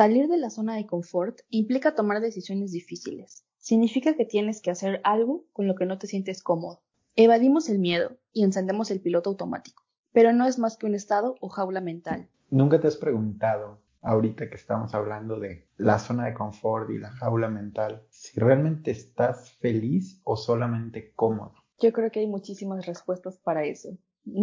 [0.00, 3.44] Salir de la zona de confort implica tomar decisiones difíciles.
[3.58, 6.80] Significa que tienes que hacer algo con lo que no te sientes cómodo.
[7.16, 11.34] Evadimos el miedo y encendemos el piloto automático, pero no es más que un estado
[11.42, 12.30] o jaula mental.
[12.48, 17.10] ¿Nunca te has preguntado, ahorita que estamos hablando de la zona de confort y la
[17.10, 21.52] jaula mental, si realmente estás feliz o solamente cómodo?
[21.78, 23.98] Yo creo que hay muchísimas respuestas para eso.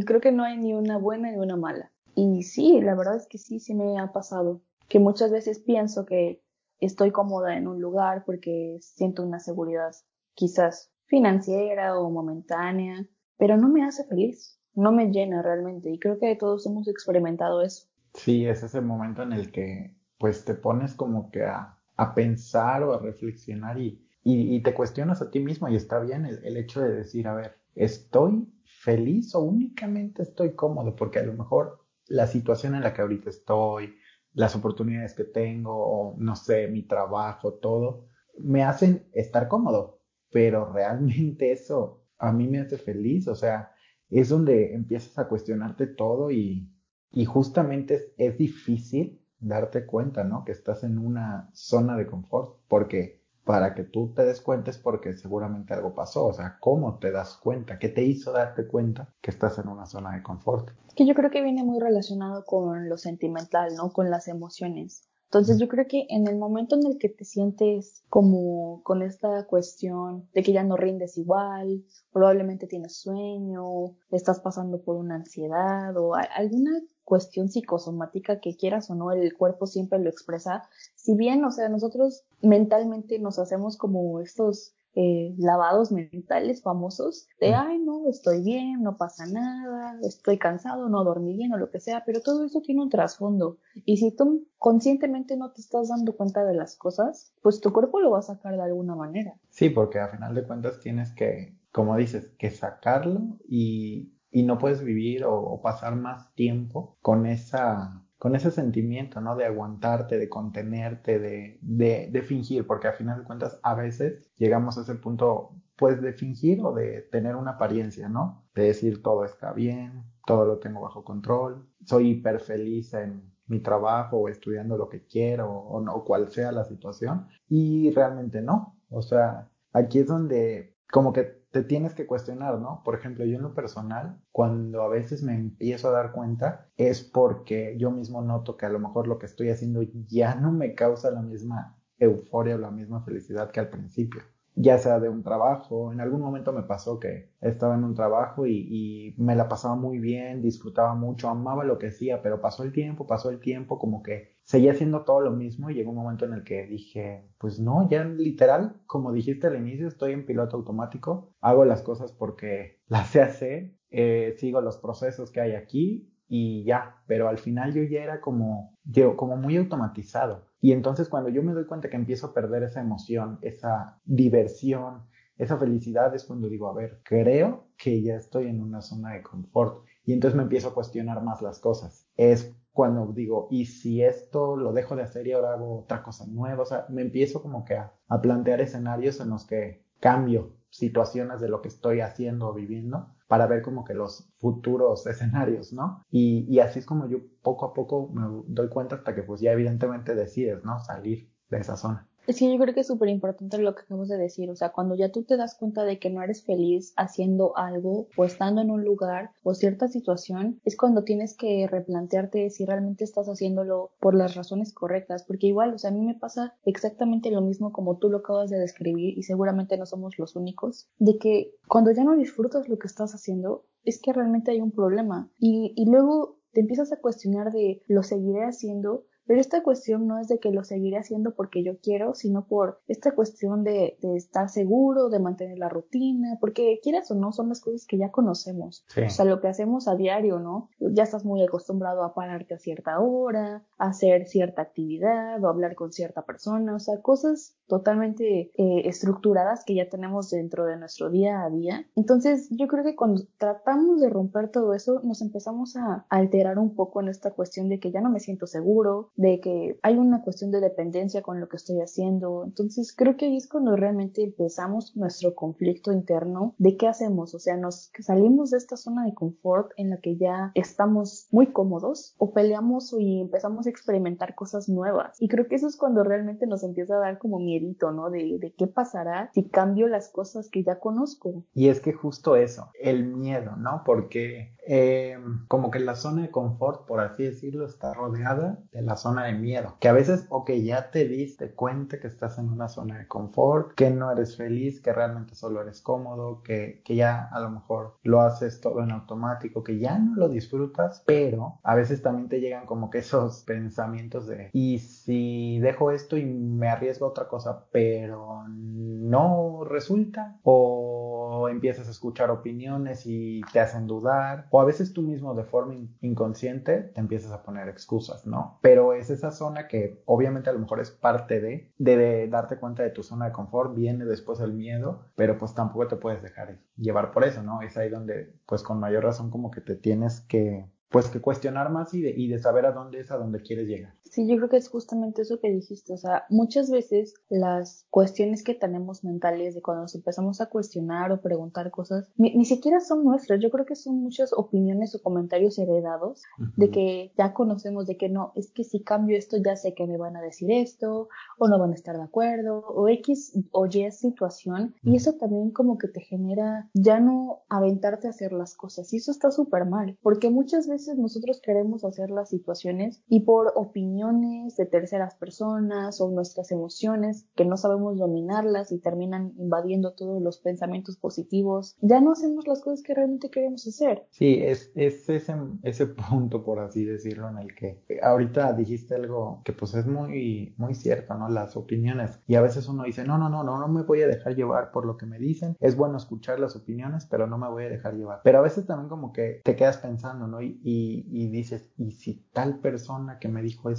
[0.05, 1.91] Creo que no hay ni una buena ni una mala.
[2.13, 4.61] Y sí, la verdad es que sí, sí me ha pasado.
[4.87, 6.41] Que muchas veces pienso que
[6.79, 9.91] estoy cómoda en un lugar porque siento una seguridad
[10.33, 13.07] quizás financiera o momentánea,
[13.37, 15.89] pero no me hace feliz, no me llena realmente.
[15.89, 17.87] Y creo que todos hemos experimentado eso.
[18.13, 22.83] Sí, es ese momento en el que pues te pones como que a, a pensar
[22.83, 26.57] o a reflexionar y, y, te cuestionas a ti mismo y está bien el, el
[26.57, 30.95] hecho de decir, a ver, ¿estoy feliz o únicamente estoy cómodo?
[30.95, 33.95] Porque a lo mejor la situación en la que ahorita estoy,
[34.37, 38.05] las oportunidades que tengo, o no sé, mi trabajo, todo,
[38.37, 43.71] me hacen estar cómodo, pero realmente eso a mí me hace feliz, o sea,
[44.11, 46.71] es donde empiezas a cuestionarte todo y,
[47.11, 50.45] y justamente es, es difícil darte cuenta, ¿no?
[50.45, 53.16] Que estás en una zona de confort, porque
[53.47, 56.27] para que tú te des cuenta es porque seguramente algo pasó.
[56.27, 57.79] O sea, ¿cómo te das cuenta?
[57.79, 60.69] ¿Qué te hizo darte cuenta que estás en una zona de confort?
[60.95, 63.91] Que yo creo que viene muy relacionado con lo sentimental, ¿no?
[63.91, 65.07] Con las emociones.
[65.29, 69.45] Entonces yo creo que en el momento en el que te sientes como con esta
[69.45, 75.95] cuestión de que ya no rindes igual, probablemente tienes sueño, estás pasando por una ansiedad
[75.97, 80.67] o alguna cuestión psicosomática que quieras o no, el cuerpo siempre lo expresa.
[80.95, 87.53] Si bien, o sea, nosotros mentalmente nos hacemos como estos eh, lavados mentales famosos de,
[87.55, 91.79] ay, no, estoy bien, no pasa nada, estoy cansado, no dormí bien o lo que
[91.79, 93.59] sea, pero todo eso tiene un trasfondo.
[93.85, 98.01] Y si tú conscientemente no te estás dando cuenta de las cosas, pues tu cuerpo
[98.01, 99.33] lo va a sacar de alguna manera.
[99.49, 104.59] Sí, porque a final de cuentas tienes que, como dices, que sacarlo y y no
[104.59, 109.35] puedes vivir o, pasar más tiempo con esa con ese sentimiento, ¿no?
[109.35, 114.29] De aguantarte, de contenerte, de, de, de, fingir, porque a final de cuentas a veces
[114.37, 118.43] llegamos a ese punto, pues, de fingir o de tener una apariencia, ¿no?
[118.53, 123.59] De decir todo está bien, todo lo tengo bajo control, soy hiper feliz en mi
[123.59, 128.77] trabajo o estudiando lo que quiero o, no, cual sea la situación, y realmente no.
[128.89, 132.83] O sea, aquí es donde como que te tienes que cuestionar, ¿no?
[132.85, 137.01] Por ejemplo, yo en lo personal, cuando a veces me empiezo a dar cuenta, es
[137.01, 140.75] porque yo mismo noto que a lo mejor lo que estoy haciendo ya no me
[140.75, 144.21] causa la misma euforia o la misma felicidad que al principio
[144.53, 145.91] ya sea de un trabajo.
[145.93, 149.99] En algún momento me pasó que estaba en un trabajo y, me la pasaba muy
[149.99, 154.01] bien, disfrutaba mucho, amaba lo que hacía, pero pasó el tiempo, pasó el tiempo, como
[154.03, 157.59] que seguía haciendo todo lo mismo y llegó un momento en el que dije, pues
[157.59, 162.79] no, ya literal, como dijiste al inicio, estoy en piloto automático, hago las cosas porque
[162.87, 167.73] las sé hacer, eh, sigo los procesos que hay aquí y ya, pero al final
[167.73, 170.45] yo ya era como, yo, como muy automatizado.
[170.61, 175.03] Y entonces cuando yo me doy cuenta que empiezo a perder esa emoción, esa diversión,
[175.37, 179.23] esa felicidad, es cuando digo, a ver, creo que ya estoy en una zona de
[179.23, 179.85] confort.
[180.05, 182.07] Y entonces me empiezo a cuestionar más las cosas.
[182.15, 186.27] Es cuando digo, ¿y si esto lo dejo de hacer y ahora hago otra cosa
[186.27, 186.61] nueva?
[186.61, 191.41] O sea, me empiezo como que a, a plantear escenarios en los que cambio situaciones
[191.41, 196.03] de lo que estoy haciendo o viviendo para ver como que los futuros escenarios, ¿no?
[196.11, 199.41] Y, y así es como yo poco a poco me doy cuenta hasta que pues
[199.41, 200.79] ya evidentemente decides, ¿no?
[200.79, 202.07] Salir de esa zona.
[202.27, 204.73] Es que yo creo que es súper importante lo que acabas de decir, o sea,
[204.73, 208.61] cuando ya tú te das cuenta de que no eres feliz haciendo algo o estando
[208.61, 213.91] en un lugar o cierta situación, es cuando tienes que replantearte si realmente estás haciéndolo
[214.01, 217.71] por las razones correctas, porque igual, o sea, a mí me pasa exactamente lo mismo
[217.71, 221.91] como tú lo acabas de describir y seguramente no somos los únicos, de que cuando
[221.91, 225.29] ya no disfrutas lo que estás haciendo, es que realmente hay un problema.
[225.39, 230.19] Y, y luego te empiezas a cuestionar de lo seguiré haciendo pero esta cuestión no
[230.19, 234.15] es de que lo seguiré haciendo porque yo quiero, sino por esta cuestión de, de
[234.15, 238.11] estar seguro, de mantener la rutina, porque quieras o no, son las cosas que ya
[238.11, 238.85] conocemos.
[238.95, 240.69] O sea, lo que hacemos a diario, ¿no?
[240.79, 245.75] Ya estás muy acostumbrado a pararte a cierta hora, a hacer cierta actividad o hablar
[245.75, 251.09] con cierta persona, o sea, cosas totalmente eh, estructuradas que ya tenemos dentro de nuestro
[251.09, 251.85] día a día.
[251.95, 256.75] Entonces, yo creo que cuando tratamos de romper todo eso, nos empezamos a alterar un
[256.75, 260.21] poco en esta cuestión de que ya no me siento seguro, de que hay una
[260.21, 262.43] cuestión de dependencia con lo que estoy haciendo.
[262.45, 267.39] Entonces creo que ahí es cuando realmente empezamos nuestro conflicto interno de qué hacemos, o
[267.39, 272.15] sea, nos salimos de esta zona de confort en la que ya estamos muy cómodos
[272.17, 275.17] o peleamos y empezamos a experimentar cosas nuevas.
[275.19, 278.09] Y creo que eso es cuando realmente nos empieza a dar como miedito, ¿no?
[278.09, 281.43] De, de qué pasará si cambio las cosas que ya conozco.
[281.53, 283.81] Y es que justo eso, el miedo, ¿no?
[283.85, 285.17] Porque eh,
[285.47, 289.33] como que la zona de confort, por así decirlo, está rodeada de la zona de
[289.33, 289.75] miedo.
[289.79, 293.73] Que a veces, ok, ya te diste cuenta que estás en una zona de confort,
[293.75, 297.97] que no eres feliz, que realmente solo eres cómodo, que, que ya a lo mejor
[298.03, 302.39] lo haces todo en automático, que ya no lo disfrutas, pero a veces también te
[302.39, 307.27] llegan como que esos pensamientos de, y si dejo esto y me arriesgo a otra
[307.27, 314.65] cosa, pero no resulta, o empiezas a escuchar opiniones y te hacen dudar, o a
[314.65, 318.59] veces tú mismo de forma inconsciente te empiezas a poner excusas, ¿no?
[318.61, 322.83] Pero es esa zona que obviamente a lo mejor es parte de, de, darte cuenta
[322.83, 326.59] de tu zona de confort, viene después el miedo, pero pues tampoco te puedes dejar
[326.77, 327.61] llevar por eso, ¿no?
[327.61, 331.69] Es ahí donde pues con mayor razón como que te tienes que pues que cuestionar
[331.69, 333.93] más y de, y de saber a dónde es a dónde quieres llegar.
[334.11, 335.93] Sí, yo creo que es justamente eso que dijiste.
[335.93, 341.11] O sea, muchas veces las cuestiones que tenemos mentales de cuando nos empezamos a cuestionar
[341.11, 343.39] o preguntar cosas, ni, siquiera son nuestras.
[343.41, 346.23] Yo creo que son muchas opiniones o comentarios heredados
[346.55, 349.87] de que ya conocemos de que no, es que si cambio esto ya sé que
[349.87, 353.65] me van a decir esto o no van a estar de acuerdo o X o
[353.65, 354.75] Y situación.
[354.83, 358.91] Y eso también como que te genera ya no aventarte a hacer las cosas.
[358.93, 363.51] Y eso está súper mal, porque muchas veces nosotros queremos hacer las situaciones y por
[363.55, 370.21] opinión de terceras personas o nuestras emociones que no sabemos dominarlas y terminan invadiendo todos
[370.21, 374.05] los pensamientos positivos, ya no hacemos las cosas que realmente queremos hacer.
[374.11, 379.41] Sí, es, es ese, ese punto, por así decirlo, en el que ahorita dijiste algo
[379.43, 381.27] que pues es muy, muy cierto, ¿no?
[381.29, 382.19] Las opiniones.
[382.27, 384.71] Y a veces uno dice, no, no, no, no, no me voy a dejar llevar
[384.71, 385.57] por lo que me dicen.
[385.59, 388.21] Es bueno escuchar las opiniones, pero no me voy a dejar llevar.
[388.23, 390.41] Pero a veces también como que te quedas pensando, ¿no?
[390.41, 393.69] Y, y, y dices, ¿y si tal persona que me dijo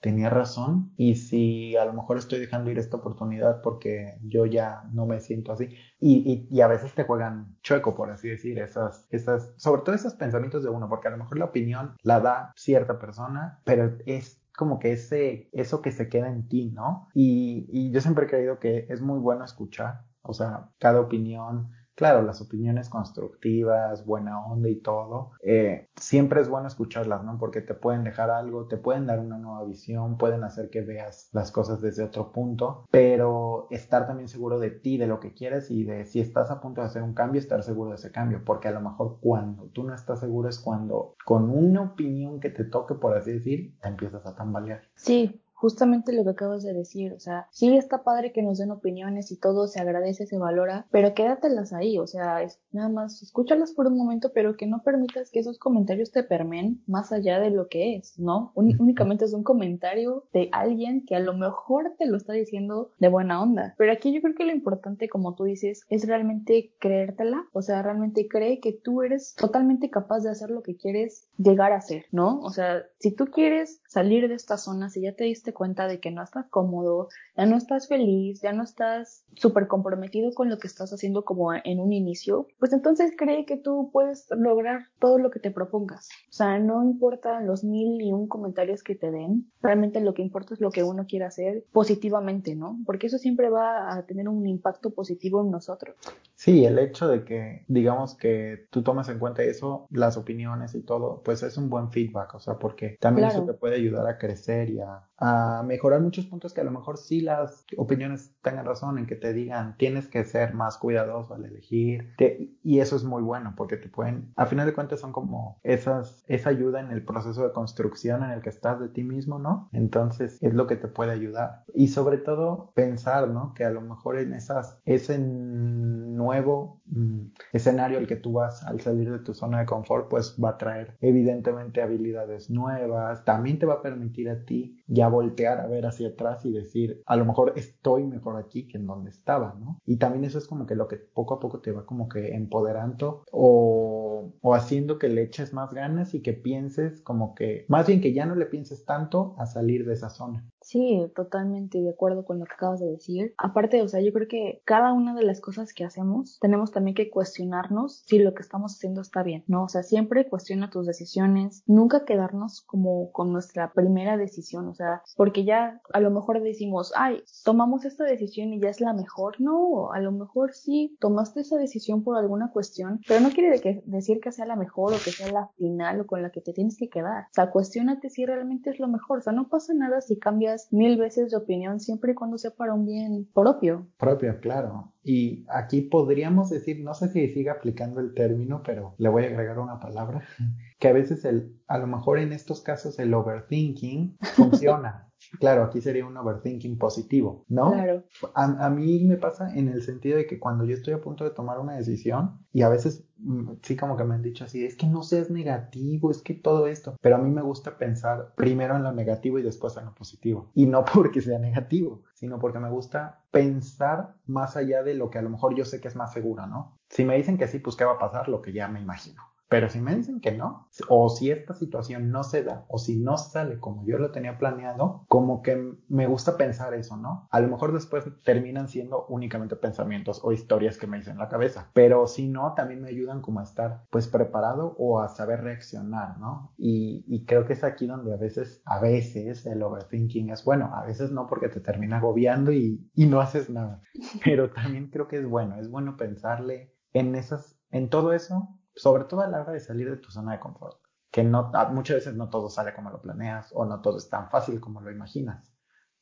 [0.00, 4.82] tenía razón y si a lo mejor estoy dejando ir esta oportunidad porque yo ya
[4.92, 5.68] no me siento así.
[5.98, 10.14] Y, y, a veces te juegan chueco, por así decir, esas, esas, sobre todo esos
[10.14, 14.40] pensamientos de uno, porque a lo mejor la opinión la da cierta persona, pero es
[14.56, 17.08] como que ese, eso que se queda en ti, ¿no?
[17.14, 21.70] Y, y yo siempre he creído que es muy bueno escuchar, o sea, cada opinión,
[22.00, 27.36] Claro, las opiniones constructivas, buena onda y todo, eh, siempre es bueno escucharlas, ¿no?
[27.36, 31.28] Porque te pueden dejar algo, te pueden dar una nueva visión, pueden hacer que veas
[31.34, 35.70] las cosas desde otro punto, pero estar también seguro de ti, de lo que quieres
[35.70, 38.46] y de si estás a punto de hacer un cambio, estar seguro de ese cambio,
[38.46, 42.48] porque a lo mejor cuando tú no estás seguro es cuando con una opinión que
[42.48, 44.80] te toque, por así decir, te empiezas a tambalear.
[44.94, 48.70] Sí, justamente lo que acabas de decir, o sea, sí está padre que nos den
[48.70, 53.22] opiniones y todo, se agradece, se valora, pero quédatelas ahí, o sea, es, nada más
[53.22, 57.38] escúchalas por un momento, pero que no permitas que esos comentarios te permeen más allá
[57.40, 58.52] de lo que es, ¿no?
[58.54, 63.08] únicamente es un comentario de alguien que a lo mejor te lo está diciendo de
[63.08, 67.44] buena onda, pero aquí yo creo que lo importante, como tú dices, es realmente creértela,
[67.52, 71.72] o sea, realmente cree que tú eres totalmente capaz de hacer lo que quieres llegar
[71.72, 72.40] a ser, ¿no?
[72.40, 76.00] O sea, si tú quieres salir de esta zona, si ya te diste cuenta de
[76.00, 80.58] que no estás cómodo, ya no estás feliz, ya no estás súper comprometido con lo
[80.58, 85.18] que estás haciendo como en un inicio, pues entonces cree que tú puedes lograr todo
[85.18, 86.08] lo que te propongas.
[86.28, 90.22] O sea, no importa los mil y un comentarios que te den, realmente lo que
[90.22, 92.78] importa es lo que uno quiere hacer positivamente, ¿no?
[92.86, 95.96] Porque eso siempre va a tener un impacto positivo en nosotros.
[96.34, 100.82] Sí, el hecho de que, digamos que tú tomas en cuenta eso, las opiniones y
[100.82, 104.18] todo, pues es un buen feedback, o sea, porque también eso te puede ayudar a
[104.18, 108.66] crecer y a, a mejorar muchos puntos que a lo mejor sí las opiniones tengan
[108.66, 112.14] razón en que te digan tienes que ser más cuidadoso al elegir
[112.62, 116.24] y eso es muy bueno porque te pueden a final de cuentas son como esas
[116.26, 119.68] esa ayuda en el proceso de construcción en el que estás de ti mismo no
[119.72, 121.64] entonces es lo que te puede ayudar.
[121.74, 127.98] Y sobre todo pensar no que a lo mejor en esas ese nuevo mm, escenario
[127.98, 130.96] al que tú vas al salir de tu zona de confort pues va a traer
[131.00, 136.08] evidentemente habilidades nuevas también te va a permitir a ti ya voltear a ver hacia
[136.08, 139.78] atrás y decir, a lo mejor estoy mejor aquí que en donde estaba, ¿no?
[139.86, 142.34] Y también eso es como que lo que poco a poco te va como que
[142.34, 147.86] empoderando o, o haciendo que le eches más ganas y que pienses como que, más
[147.86, 150.46] bien que ya no le pienses tanto a salir de esa zona.
[150.62, 153.34] Sí, totalmente de acuerdo con lo que acabas de decir.
[153.38, 156.94] Aparte, o sea, yo creo que cada una de las cosas que hacemos tenemos también
[156.94, 159.64] que cuestionarnos si lo que estamos haciendo está bien, ¿no?
[159.64, 165.02] O sea, siempre cuestiona tus decisiones, nunca quedarnos como con nuestra primera decisión, o sea,
[165.16, 169.40] porque ya a lo mejor decimos, ay, tomamos esta decisión y ya es la mejor.
[169.40, 174.20] No, a lo mejor sí, tomaste esa decisión por alguna cuestión, pero no quiere decir
[174.20, 176.76] que sea la mejor o que sea la final o con la que te tienes
[176.76, 177.24] que quedar.
[177.24, 179.18] O sea, cuestionate si realmente es lo mejor.
[179.18, 182.50] O sea, no pasa nada si cambias mil veces de opinión siempre y cuando sea
[182.52, 183.88] para un bien propio.
[183.98, 184.92] Propio, claro.
[185.02, 189.28] Y aquí podríamos decir, no sé si sigue aplicando el término, pero le voy a
[189.28, 190.22] agregar una palabra,
[190.78, 195.09] que a veces el, a lo mejor en estos casos el overthinking funciona.
[195.38, 197.72] Claro, aquí sería un overthinking positivo, ¿no?
[197.72, 198.04] Claro.
[198.34, 201.24] A, a, mí me pasa en el sentido de que cuando yo estoy a punto
[201.24, 204.64] de tomar una decisión y a veces mm, sí como que me han dicho así,
[204.64, 208.32] es que no seas negativo, es que todo esto, pero a mí me gusta pensar
[208.36, 210.50] primero en lo negativo y después en lo positivo.
[210.54, 215.18] Y no porque sea negativo, sino porque me gusta pensar más allá de lo que
[215.18, 216.78] a lo mejor yo sé que es más seguro, ¿no?
[216.88, 218.28] Si me dicen que sí, pues ¿qué va a pasar?
[218.28, 219.22] Lo que ya me imagino.
[219.50, 223.00] Pero si me dicen que no, o si esta situación no se da, o si
[223.00, 227.26] no sale como yo lo tenía planeado, como que me gusta pensar eso, ¿no?
[227.32, 231.28] A lo mejor después terminan siendo únicamente pensamientos o historias que me dicen en la
[231.28, 235.40] cabeza, pero si no, también me ayudan como a estar pues preparado o a saber
[235.40, 236.54] reaccionar, ¿no?
[236.56, 240.70] Y, y creo que es aquí donde a veces, a veces el overthinking es bueno,
[240.72, 243.82] a veces no porque te termina agobiando y, y no haces nada,
[244.24, 249.04] pero también creo que es bueno, es bueno pensarle en esas, en todo eso sobre
[249.04, 252.14] todo a la hora de salir de tu zona de confort, que no, muchas veces
[252.14, 255.52] no todo sale como lo planeas o no todo es tan fácil como lo imaginas.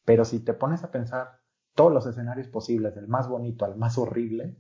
[0.05, 1.41] Pero si te pones a pensar
[1.75, 4.57] todos los escenarios posibles, del más bonito al más horrible,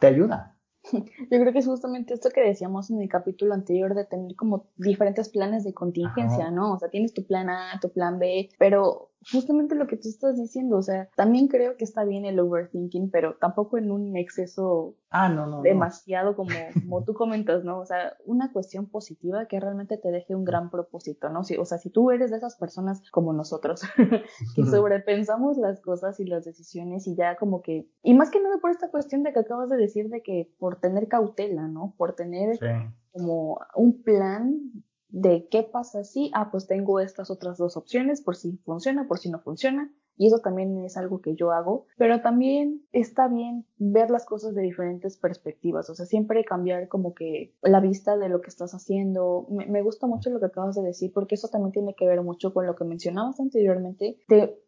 [0.00, 0.58] te ayuda.
[0.92, 4.70] Yo creo que es justamente esto que decíamos en el capítulo anterior de tener como
[4.76, 6.72] diferentes planes de contingencia, ¿no?
[6.72, 10.36] O sea, tienes tu plan A, tu plan B, pero justamente lo que tú estás
[10.36, 14.96] diciendo, o sea, también creo que está bien el overthinking, pero tampoco en un exceso
[15.10, 17.80] ah, no, no, demasiado Como, como tú comentas, ¿no?
[17.80, 21.44] O sea, una cuestión positiva que realmente te deje un gran propósito, ¿no?
[21.44, 23.82] Si, o sea, si tú eres de esas personas como nosotros,
[24.56, 28.58] que sobrepensamos las cosas y las decisiones y ya como que, y más que nada
[28.60, 31.94] por esta cuestión de que acabas de decir de que por tener cautela, ¿no?
[31.96, 32.58] Por tener
[33.12, 38.34] como un plan de qué pasa si, ah, pues tengo estas otras dos opciones por
[38.34, 39.92] si funciona, por si no funciona.
[40.16, 44.54] Y eso también es algo que yo hago, pero también está bien ver las cosas
[44.54, 48.74] de diferentes perspectivas, o sea, siempre cambiar como que la vista de lo que estás
[48.74, 49.46] haciendo.
[49.48, 52.52] Me, gusta mucho lo que acabas de decir, porque eso también tiene que ver mucho
[52.52, 54.62] con lo que mencionabas anteriormente, de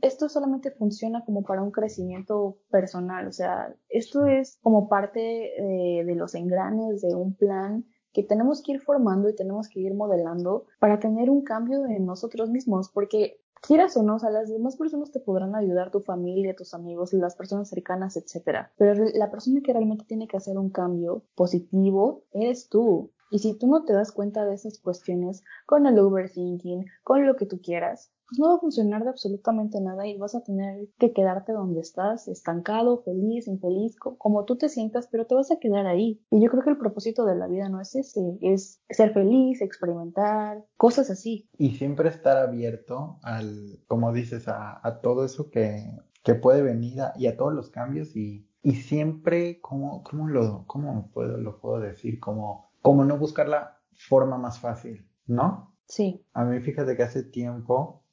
[0.00, 6.04] esto solamente funciona como para un crecimiento personal, o sea, esto es como parte eh,
[6.04, 7.84] de los engranes de un plan
[8.14, 12.06] que tenemos que ir formando y tenemos que ir modelando para tener un cambio en
[12.06, 16.54] nosotros mismos, porque quieras o no, o las demás personas te podrán ayudar, tu familia,
[16.54, 20.70] tus amigos, las personas cercanas, etcétera, pero la persona que realmente tiene que hacer un
[20.70, 23.10] cambio positivo eres tú.
[23.30, 27.34] Y si tú no te das cuenta de esas cuestiones con el overthinking, con lo
[27.34, 30.88] que tú quieras, pues no va a funcionar de absolutamente nada y vas a tener
[30.98, 35.58] que quedarte donde estás, estancado, feliz, infeliz, como tú te sientas, pero te vas a
[35.58, 36.22] quedar ahí.
[36.30, 39.60] Y yo creo que el propósito de la vida no es ese, es ser feliz,
[39.60, 41.48] experimentar, cosas así.
[41.58, 45.90] Y siempre estar abierto al, como dices, a, todo eso que,
[46.22, 51.10] que puede venir y a todos los cambios y, y siempre, ¿cómo, cómo, lo, cómo
[51.12, 52.20] puedo, lo puedo decir?
[52.20, 55.74] Como, como no buscar la forma más fácil, ¿no?
[55.86, 56.24] Sí.
[56.32, 58.03] A mí fíjate que hace tiempo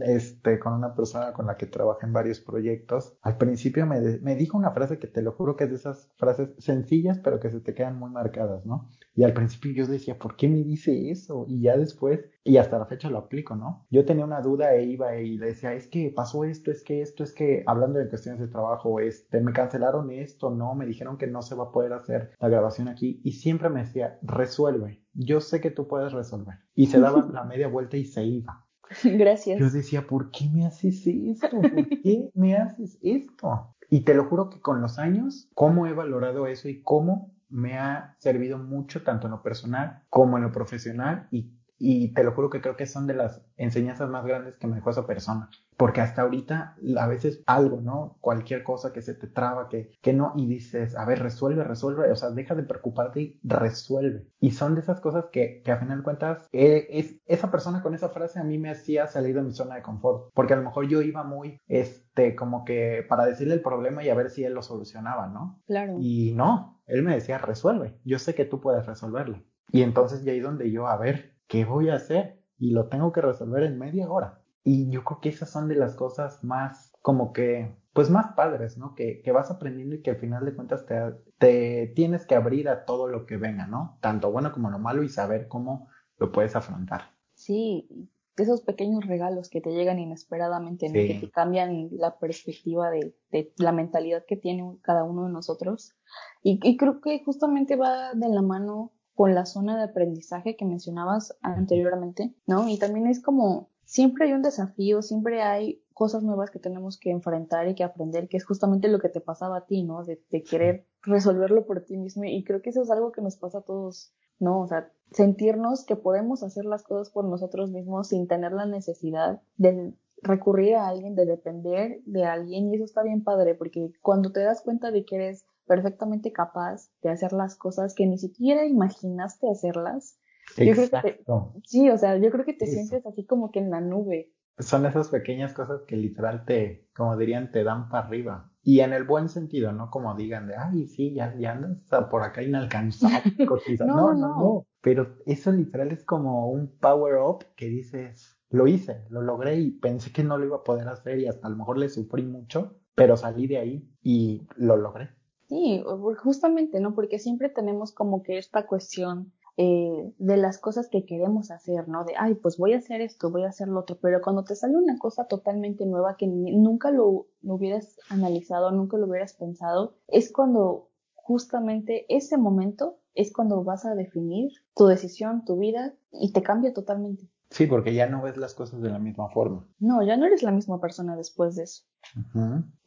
[0.00, 4.34] este, con una persona con la que trabajé en varios proyectos, al principio me, me,
[4.36, 7.50] dijo una frase que te lo juro que es de esas frases sencillas, pero que
[7.50, 8.90] se te quedan muy marcadas, ¿no?
[9.14, 11.46] Y al principio yo decía, ¿por qué me dice eso?
[11.48, 13.86] Y ya después, y hasta la fecha lo aplico, ¿no?
[13.90, 17.00] Yo tenía una duda e iba y le decía, es que pasó esto, es que
[17.00, 21.16] esto, es que, hablando de cuestiones de trabajo, este, me cancelaron esto, no, me dijeron
[21.16, 25.02] que no se va a poder hacer la grabación aquí, y siempre me decía, resuelve,
[25.14, 26.56] yo sé que tú puedes resolver.
[26.74, 28.65] Y se daba la media vuelta y se iba.
[29.04, 29.58] Gracias.
[29.58, 31.60] Yo decía, ¿por qué me haces esto?
[31.60, 33.74] ¿Por qué me haces esto?
[33.90, 37.78] Y te lo juro que con los años, cómo he valorado eso y cómo me
[37.78, 42.32] ha servido mucho tanto en lo personal como en lo profesional y y te lo
[42.32, 45.50] juro que creo que son de las enseñanzas más grandes que me dejó esa persona.
[45.76, 48.16] Porque hasta ahorita, a veces algo, ¿no?
[48.20, 52.10] Cualquier cosa que se te traba, que, que no, y dices, a ver, resuelve, resuelve,
[52.10, 54.26] o sea, deja de preocuparte y resuelve.
[54.40, 57.82] Y son de esas cosas que, que a final de cuentas, eh, es, esa persona
[57.82, 60.30] con esa frase a mí me hacía salir de mi zona de confort.
[60.32, 64.08] Porque a lo mejor yo iba muy, este, como que para decirle el problema y
[64.08, 65.60] a ver si él lo solucionaba, ¿no?
[65.66, 65.98] Claro.
[66.00, 69.42] Y no, él me decía, resuelve, yo sé que tú puedes resolverlo.
[69.72, 72.40] Y entonces ya ahí donde yo, a ver, ¿qué voy a hacer?
[72.58, 74.42] Y lo tengo que resolver en media hora.
[74.62, 78.78] Y yo creo que esas son de las cosas más como que, pues más padres,
[78.78, 78.94] ¿no?
[78.94, 80.96] Que, que vas aprendiendo y que al final de cuentas te,
[81.38, 83.98] te tienes que abrir a todo lo que venga, ¿no?
[84.00, 85.88] Tanto bueno como lo malo y saber cómo
[86.18, 87.02] lo puedes afrontar.
[87.34, 93.14] Sí, esos pequeños regalos que te llegan inesperadamente, que te cambian la perspectiva de,
[93.56, 95.94] la mentalidad que tiene cada uno de nosotros.
[96.42, 100.66] Y, y creo que justamente va de la mano con la zona de aprendizaje que
[100.66, 102.68] mencionabas anteriormente, ¿no?
[102.68, 107.10] Y también es como, siempre hay un desafío, siempre hay cosas nuevas que tenemos que
[107.10, 110.04] enfrentar y que aprender, que es justamente lo que te pasaba a ti, ¿no?
[110.04, 112.24] De, querer resolverlo por ti mismo.
[112.24, 114.60] Y creo que eso es algo que nos pasa a todos, ¿no?
[114.60, 119.40] O sea, sentirnos que podemos hacer las cosas por nosotros mismos sin tener la necesidad
[119.56, 122.68] de recurrir a alguien, de depender de alguien.
[122.68, 126.90] Y eso está bien padre, porque cuando te das cuenta de que eres perfectamente capaz
[127.02, 130.18] de hacer las cosas que ni siquiera imaginaste hacerlas.
[130.56, 131.24] Yo creo que
[131.64, 134.32] sí, o sea, yo creo que te sientes así como que en la nube.
[134.58, 138.50] Son esas pequeñas cosas que literal te, como dirían, te dan para arriba.
[138.62, 141.78] Y en el buen sentido, no como digan de, ay, sí, ya, ya andas
[142.10, 143.32] por acá inalcanzable.
[143.80, 144.66] no, no, no, no.
[144.80, 149.72] Pero eso literal es como un power up que dices, lo hice, lo logré y
[149.72, 152.22] pensé que no lo iba a poder hacer y hasta a lo mejor le sufrí
[152.22, 155.10] mucho, pero salí de ahí y lo logré.
[155.48, 155.82] Sí,
[156.18, 156.94] justamente, ¿no?
[156.94, 162.04] Porque siempre tenemos como que esta cuestión eh, de las cosas que queremos hacer, ¿no?
[162.04, 164.54] De, ay, pues voy a hacer esto, voy a hacer lo otro, pero cuando te
[164.54, 169.94] sale una cosa totalmente nueva que nunca lo, lo hubieras analizado, nunca lo hubieras pensado,
[170.08, 176.32] es cuando justamente ese momento es cuando vas a definir tu decisión, tu vida y
[176.32, 177.30] te cambia totalmente.
[177.50, 179.66] Sí, porque ya no ves las cosas de la misma forma.
[179.78, 181.84] No, ya no eres la misma persona después de eso.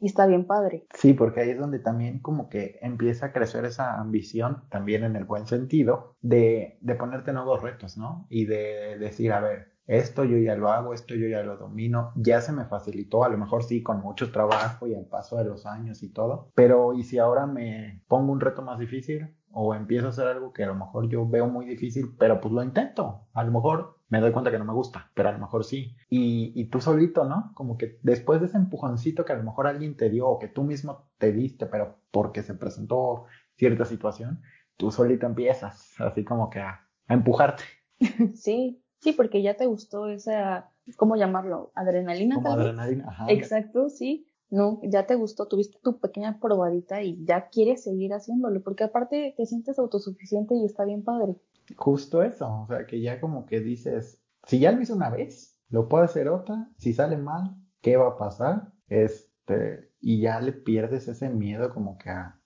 [0.00, 0.86] Y está bien padre.
[0.94, 5.16] Sí, porque ahí es donde también como que empieza a crecer esa ambición, también en
[5.16, 8.26] el buen sentido, de, de ponerte nuevos retos, ¿no?
[8.30, 12.12] Y de decir, a ver, esto yo ya lo hago, esto yo ya lo domino,
[12.14, 15.44] ya se me facilitó, a lo mejor sí, con mucho trabajo y al paso de
[15.44, 19.36] los años y todo, pero ¿y si ahora me pongo un reto más difícil?
[19.52, 22.54] O empiezo a hacer algo que a lo mejor yo veo muy difícil, pero pues
[22.54, 23.26] lo intento.
[23.32, 25.96] A lo mejor me doy cuenta que no me gusta, pero a lo mejor sí.
[26.10, 27.52] Y, y, tú solito, ¿no?
[27.54, 30.48] Como que después de ese empujoncito que a lo mejor alguien te dio o que
[30.48, 33.24] tú mismo te diste, pero porque se presentó
[33.56, 34.42] cierta situación,
[34.76, 37.62] tú solito empiezas, así como que a, empujarte.
[38.34, 41.70] Sí, sí, porque ya te gustó esa, ¿cómo llamarlo?
[41.74, 42.34] Adrenalina.
[42.34, 43.26] Como adrenalina, ajá.
[43.28, 44.26] Exacto, sí.
[44.48, 49.32] No, ya te gustó, tuviste tu pequeña probadita y ya quieres seguir haciéndolo, porque aparte
[49.36, 51.36] te sientes autosuficiente y está bien padre
[51.76, 55.58] justo eso, o sea, que ya como que dices, si ya lo hice una vez,
[55.68, 58.72] lo puedo hacer otra, si sale mal, ¿qué va a pasar?
[58.88, 62.36] Este, y ya le pierdes ese miedo como que a,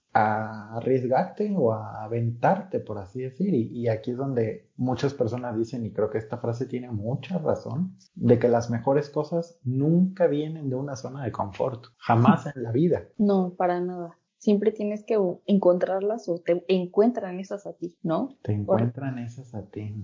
[0.77, 3.53] arriesgarte o a aventarte, por así decir.
[3.53, 7.39] Y, y, aquí es donde muchas personas dicen, y creo que esta frase tiene mucha
[7.39, 12.63] razón, de que las mejores cosas nunca vienen de una zona de confort, jamás en
[12.63, 13.09] la vida.
[13.19, 18.37] No, para nada siempre tienes que encontrarlas o te encuentran esas a ti, ¿no?
[18.43, 19.95] Te encuentran esas a ti.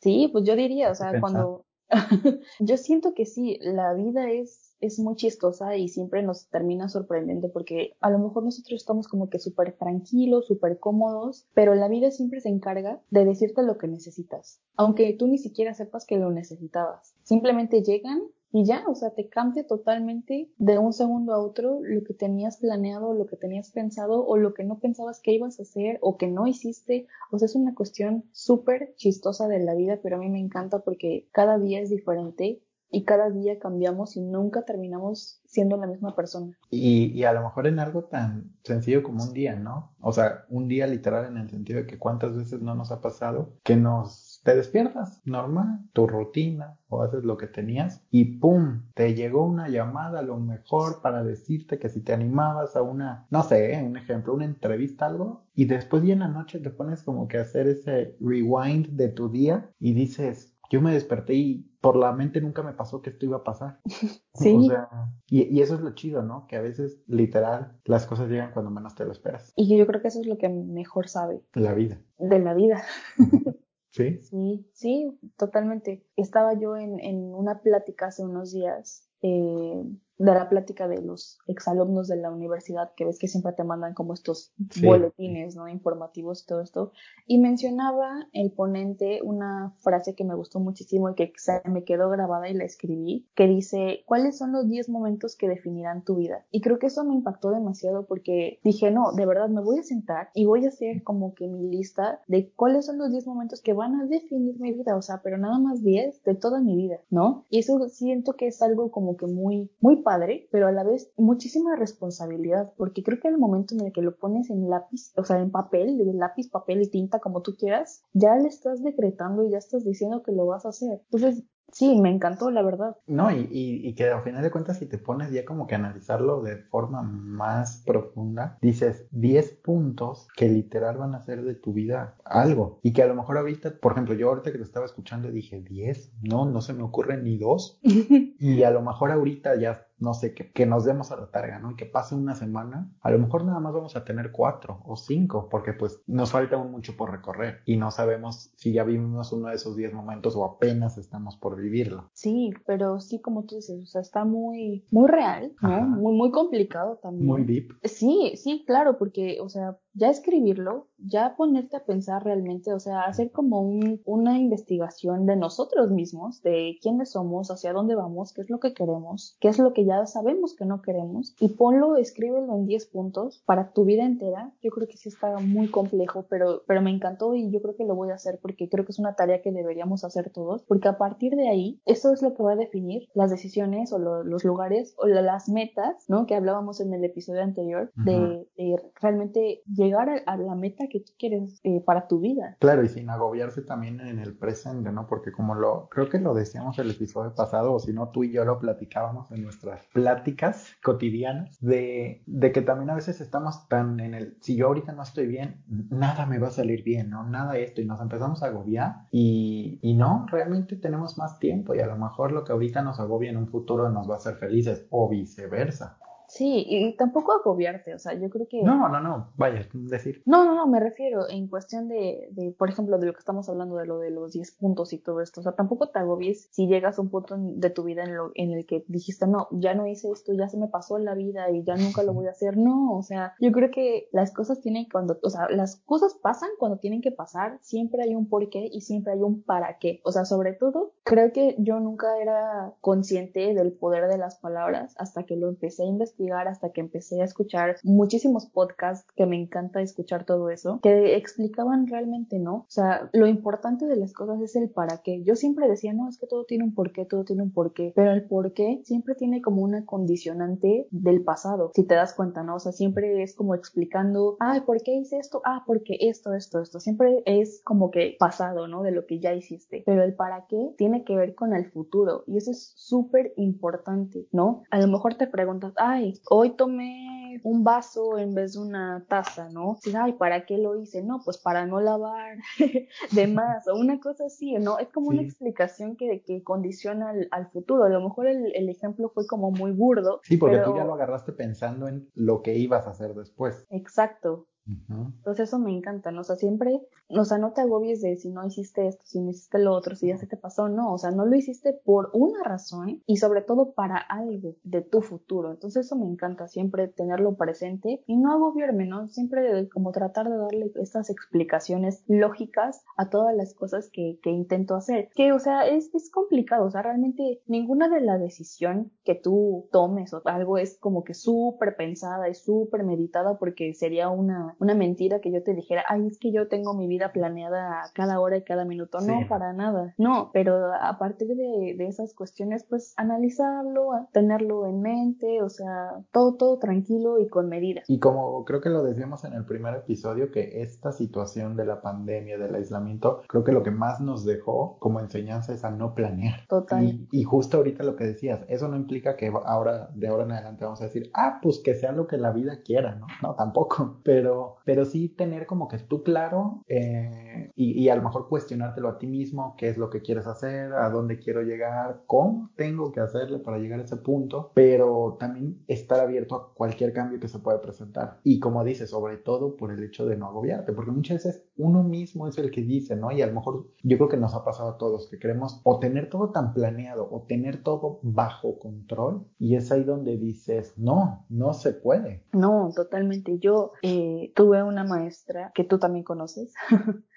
[0.00, 1.66] Sí, pues yo diría, o sea, cuando
[2.60, 7.52] yo siento que sí, la vida es, es muy chistosa y siempre nos termina sorprendiendo
[7.52, 12.10] porque a lo mejor nosotros estamos como que súper tranquilos, súper cómodos, pero la vida
[12.10, 16.30] siempre se encarga de decirte lo que necesitas, aunque tú ni siquiera sepas que lo
[16.30, 17.14] necesitabas.
[17.22, 18.22] Simplemente llegan
[18.56, 22.58] y ya, o sea, te cambia totalmente de un segundo a otro lo que tenías
[22.58, 26.16] planeado, lo que tenías pensado o lo que no pensabas que ibas a hacer o
[26.16, 27.08] que no hiciste.
[27.32, 30.78] O sea, es una cuestión súper chistosa de la vida, pero a mí me encanta
[30.84, 32.62] porque cada día es diferente
[32.92, 36.56] y cada día cambiamos y nunca terminamos siendo la misma persona.
[36.70, 39.96] Y, y, a lo mejor en algo tan sencillo como un día, ¿no?
[40.00, 43.00] O sea, un día literal en el sentido de que cuántas veces no nos ha
[43.00, 48.82] pasado que nos te despiertas normal, tu rutina o haces lo que tenías y ¡pum!
[48.94, 53.26] Te llegó una llamada a lo mejor para decirte que si te animabas a una,
[53.30, 57.02] no sé, un ejemplo, una entrevista, algo, y después ya en la noche te pones
[57.02, 61.70] como que a hacer ese rewind de tu día y dices, yo me desperté y
[61.80, 63.80] por la mente nunca me pasó que esto iba a pasar.
[64.36, 64.56] Sí.
[64.56, 64.88] O sea,
[65.28, 66.48] y, y, eso es lo chido, ¿no?
[66.48, 69.52] Que a veces, literal, las cosas llegan cuando menos te lo esperas.
[69.54, 71.44] Y yo creo que eso es lo que mejor sabe.
[71.52, 72.00] La vida.
[72.18, 72.82] De la vida.
[73.94, 74.20] Sí.
[74.22, 76.04] Sí, sí, totalmente.
[76.16, 79.84] Estaba yo en, en una plática hace unos días eh,
[80.18, 83.94] de la plática de los exalumnos de la universidad, que ves que siempre te mandan
[83.94, 85.68] como estos boletines, ¿no?
[85.68, 86.92] Informativos y todo esto.
[87.26, 92.10] Y mencionaba el ponente una frase que me gustó muchísimo y que se me quedó
[92.10, 96.44] grabada y la escribí, que dice, ¿cuáles son los 10 momentos que definirán tu vida?
[96.50, 99.82] Y creo que eso me impactó demasiado porque dije, no, de verdad me voy a
[99.82, 103.60] sentar y voy a hacer como que mi lista de cuáles son los 10 momentos
[103.60, 106.76] que van a definir mi vida, o sea, pero nada más 10 de toda mi
[106.76, 107.44] vida, ¿no?
[107.50, 111.10] Y eso siento que es algo como que muy, muy padre, pero a la vez
[111.16, 115.24] muchísima responsabilidad, porque creo que el momento en el que lo pones en lápiz, o
[115.24, 119.44] sea, en papel, de lápiz, papel y tinta, como tú quieras, ya le estás decretando
[119.44, 121.00] y ya estás diciendo que lo vas a hacer.
[121.10, 122.96] Entonces, Sí, me encantó, la verdad.
[123.08, 125.74] No, y, y, y que al final de cuentas, si te pones ya como que
[125.74, 131.56] a analizarlo de forma más profunda, dices 10 puntos que literal van a hacer de
[131.56, 132.78] tu vida algo.
[132.84, 135.62] Y que a lo mejor ahorita, por ejemplo, yo ahorita que te estaba escuchando dije
[135.62, 137.80] 10, no, no se me ocurre ni dos.
[137.82, 141.58] y a lo mejor ahorita ya no sé, que, que, nos demos a la targa,
[141.58, 141.72] ¿no?
[141.72, 144.96] Y que pase una semana, a lo mejor nada más vamos a tener cuatro o
[144.96, 149.32] cinco, porque pues nos falta aún mucho por recorrer y no sabemos si ya vivimos
[149.32, 152.10] uno de esos diez momentos o apenas estamos por vivirlo.
[152.12, 155.80] Sí, pero sí, como tú dices, o sea, está muy, muy real, ¿no?
[155.82, 157.26] Muy, muy complicado también.
[157.26, 157.72] Muy deep.
[157.82, 163.02] Sí, sí, claro, porque, o sea, ya escribirlo, ya ponerte a pensar realmente, o sea,
[163.02, 168.42] hacer como un, una investigación de nosotros mismos, de quiénes somos, hacia dónde vamos, qué
[168.42, 171.96] es lo que queremos, qué es lo que ya sabemos que no queremos, y ponlo,
[171.96, 174.52] escríbelo en 10 puntos para tu vida entera.
[174.62, 177.84] Yo creo que sí está muy complejo, pero, pero me encantó y yo creo que
[177.84, 180.88] lo voy a hacer porque creo que es una tarea que deberíamos hacer todos, porque
[180.88, 184.44] a partir de ahí, eso es lo que va a definir las decisiones o los
[184.44, 186.26] lugares o las metas, ¿no?
[186.26, 191.12] Que hablábamos en el episodio anterior, de, de realmente llegar a, la meta que tú
[191.18, 192.56] quieres eh, para tu vida.
[192.60, 195.06] Claro, y sin agobiarse también en el presente, ¿no?
[195.06, 198.32] Porque como lo, creo que lo decíamos el episodio pasado, o si no, tú y
[198.32, 204.14] yo lo platicábamos en nuestras pláticas cotidianas, de, que también a veces estamos tan en
[204.14, 207.24] el, si yo ahorita no estoy bien, nada me va a salir bien, ¿no?
[207.24, 211.80] Nada esto, y nos empezamos a agobiar, y, y no, realmente tenemos más tiempo, y
[211.80, 214.36] a lo mejor lo que ahorita nos agobia en un futuro nos va a hacer
[214.36, 215.98] felices, o viceversa.
[216.34, 218.60] Sí, y tampoco agobiarte, o sea, yo creo que...
[218.60, 220.20] No, no, no, vaya, decir.
[220.26, 223.48] No, no, no, me refiero en cuestión de, de, por ejemplo, de lo que estamos
[223.48, 226.48] hablando de lo de los 10 puntos y todo esto, o sea, tampoco te agobies
[226.50, 229.46] si llegas a un punto de tu vida en, lo, en el que dijiste, no,
[229.52, 232.26] ya no hice esto, ya se me pasó la vida y ya nunca lo voy
[232.26, 235.76] a hacer, no, o sea, yo creo que las cosas tienen cuando, o sea, las
[235.86, 239.78] cosas pasan cuando tienen que pasar, siempre hay un porqué y siempre hay un para
[239.78, 244.40] qué, o sea, sobre todo, creo que yo nunca era consciente del poder de las
[244.40, 249.26] palabras hasta que lo empecé a investigar hasta que empecé a escuchar muchísimos podcasts que
[249.26, 252.54] me encanta escuchar todo eso, que explicaban realmente, ¿no?
[252.54, 255.22] O sea, lo importante de las cosas es el para qué.
[255.24, 258.12] Yo siempre decía, no, es que todo tiene un porqué, todo tiene un porqué, pero
[258.12, 262.56] el porqué siempre tiene como una condicionante del pasado, si te das cuenta, ¿no?
[262.56, 265.40] O sea, siempre es como explicando, ay, ¿por qué hice esto?
[265.44, 266.80] Ah, porque esto, esto, esto.
[266.80, 268.82] Siempre es como que pasado, ¿no?
[268.82, 269.82] De lo que ya hiciste.
[269.86, 274.26] Pero el para qué tiene que ver con el futuro y eso es súper importante,
[274.32, 274.62] ¿no?
[274.70, 279.48] A lo mejor te preguntas, ay, hoy tomé un vaso en vez de una taza,
[279.50, 279.76] ¿no?
[279.80, 281.02] Si, ay, ¿para qué lo hice?
[281.02, 282.36] No, pues para no lavar
[283.12, 284.78] de más o una cosa así, ¿no?
[284.78, 287.84] Es como una explicación que, que condiciona al, futuro.
[287.84, 290.20] A lo mejor el, el, ejemplo fue como muy burdo.
[290.22, 293.66] Sí, porque tú ya lo agarraste pensando en lo que ibas a hacer después.
[293.70, 294.46] Exacto.
[294.66, 296.22] Entonces eso me encanta, ¿no?
[296.22, 299.30] O sea, siempre, o sea, no te agobies de si no hiciste esto, si no
[299.30, 302.10] hiciste lo otro, si ya se te pasó, no, o sea, no lo hiciste por
[302.14, 305.50] una razón y sobre todo para algo de tu futuro.
[305.50, 309.08] Entonces eso me encanta, siempre tenerlo presente y no agobiarme, ¿no?
[309.08, 314.74] Siempre como tratar de darle estas explicaciones lógicas a todas las cosas que, que intento
[314.74, 315.10] hacer.
[315.14, 319.68] Que, o sea, es, es complicado, o sea, realmente ninguna de la decisión que tú
[319.70, 324.74] tomes o algo es como que súper pensada y súper meditada porque sería una una,
[324.74, 328.36] mentira que yo te dijera, ay, es que yo tengo mi vida planeada cada hora
[328.36, 328.98] y cada minuto.
[329.00, 329.94] No, para nada.
[329.98, 336.04] No, pero a partir de, de esas cuestiones, pues analizarlo, tenerlo en mente, o sea,
[336.12, 337.82] todo, todo tranquilo y con medida.
[337.88, 341.80] Y como creo que lo decíamos en el primer episodio, que esta situación de la
[341.80, 345.94] pandemia, del aislamiento, creo que lo que más nos dejó como enseñanza es a no
[345.94, 346.46] planear.
[346.48, 346.84] Total.
[346.84, 350.32] Y, y justo ahorita lo que decías, eso no implica que ahora, de ahora en
[350.32, 353.06] adelante vamos a decir, ah, pues que sea lo que la vida quiera, ¿no?
[353.22, 354.00] No, tampoco.
[354.04, 358.88] Pero pero, sí tener como que tú claro eh, y, y, a lo mejor cuestionártelo
[358.88, 362.92] a ti mismo, qué es lo que quieres hacer, a dónde quiero llegar, cómo tengo
[362.92, 367.28] que hacerle para llegar a ese punto, pero también estar abierto a cualquier cambio que
[367.28, 368.20] se pueda presentar.
[368.24, 371.82] Y como dices, sobre todo por el hecho de no agobiarte, porque muchas veces uno
[371.82, 373.12] mismo es el que dice, ¿no?
[373.12, 375.78] Y a lo mejor yo creo que nos ha pasado a todos, que queremos o
[375.78, 381.26] tener todo tan planeado o tener todo bajo control y es ahí donde dices, no,
[381.28, 382.24] no se puede.
[382.32, 383.38] No, totalmente.
[383.38, 386.54] Yo eh, tuve una maestra que tú también conoces.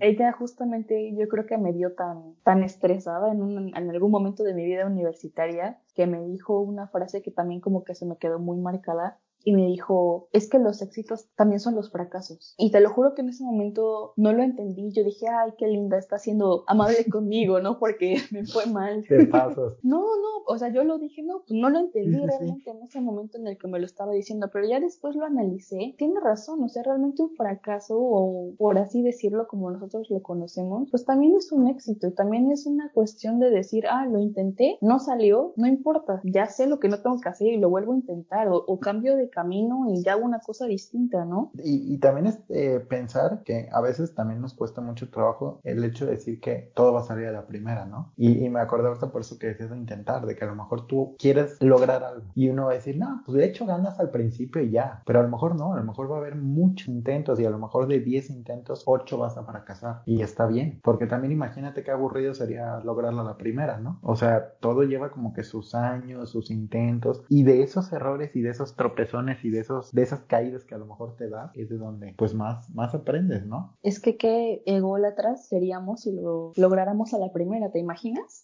[0.00, 4.42] Ella justamente yo creo que me vio tan, tan estresada en, un, en algún momento
[4.42, 8.16] de mi vida universitaria que me dijo una frase que también como que se me
[8.16, 12.54] quedó muy marcada y me dijo, es que los éxitos también son los fracasos.
[12.58, 14.92] Y te lo juro que en ese momento no lo entendí.
[14.92, 17.78] Yo dije, ay, qué linda, está siendo amable conmigo, ¿no?
[17.78, 19.04] Porque me fue mal.
[19.06, 19.74] ¿Qué pasos?
[19.84, 23.00] No, no, o sea, yo lo dije, no, pues no lo entendí realmente en ese
[23.00, 25.94] momento en el que me lo estaba diciendo, pero ya después lo analicé.
[25.98, 30.88] Tiene razón, o sea, realmente un fracaso, o por así decirlo, como nosotros lo conocemos,
[30.90, 34.78] pues también es un éxito y también es una cuestión de decir, ah, lo intenté,
[34.80, 37.92] no salió, no importa, ya sé lo que no tengo que hacer y lo vuelvo
[37.92, 41.50] a intentar, o, cambio de camino y ya hago una cosa distinta, ¿no?
[41.62, 46.06] Y, también es eh, pensar que a veces también nos cuesta mucho trabajo el hecho
[46.06, 48.12] de decir que todo va a salir a la primera, ¿no?
[48.16, 50.86] Y, me acuerdo ahorita por eso que decías de intentar, de que a lo mejor
[50.86, 54.10] tú quieres lograr algo y uno va a decir, no, pues de hecho ganas al
[54.10, 56.88] principio y ya, pero a lo mejor no, a lo mejor va a haber muchos
[56.88, 60.80] intentos y a lo mejor de 10 intentos, 8 vas a fracasar y está bien,
[60.82, 63.98] porque también imagínate qué aburrido sería lograrlo a la primera, ¿no?
[64.02, 68.42] O sea, todo lleva como que sus años, sus intentos y de esos errores y
[68.42, 71.50] de esos tropezones y de esos de esas caídas que a lo mejor te da
[71.54, 73.74] es de donde pues más más aprendes, ¿no?
[73.82, 78.42] Es que qué ególatras seríamos si lo lográramos a la primera, ¿te imaginas?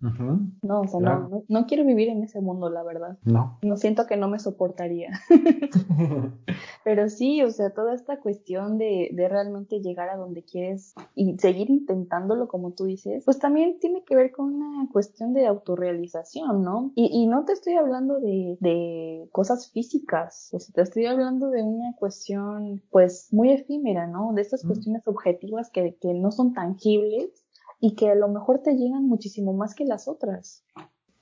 [0.62, 3.19] No, o sea, no, no, quiero vivir en ese mundo, la verdad.
[3.25, 3.59] No.
[3.62, 5.11] No siento que no me soportaría.
[6.85, 11.37] Pero sí, o sea, toda esta cuestión de, de realmente llegar a donde quieres y
[11.38, 16.62] seguir intentándolo, como tú dices, pues también tiene que ver con una cuestión de autorrealización,
[16.62, 16.93] ¿no?
[16.95, 21.50] Y, y no te estoy hablando de, de cosas físicas, o sea, te estoy hablando
[21.50, 24.33] de una cuestión, pues, muy efímera, ¿no?
[24.35, 27.44] De estas cuestiones objetivas que, que no son tangibles
[27.80, 30.64] y que a lo mejor te llegan muchísimo más que las otras.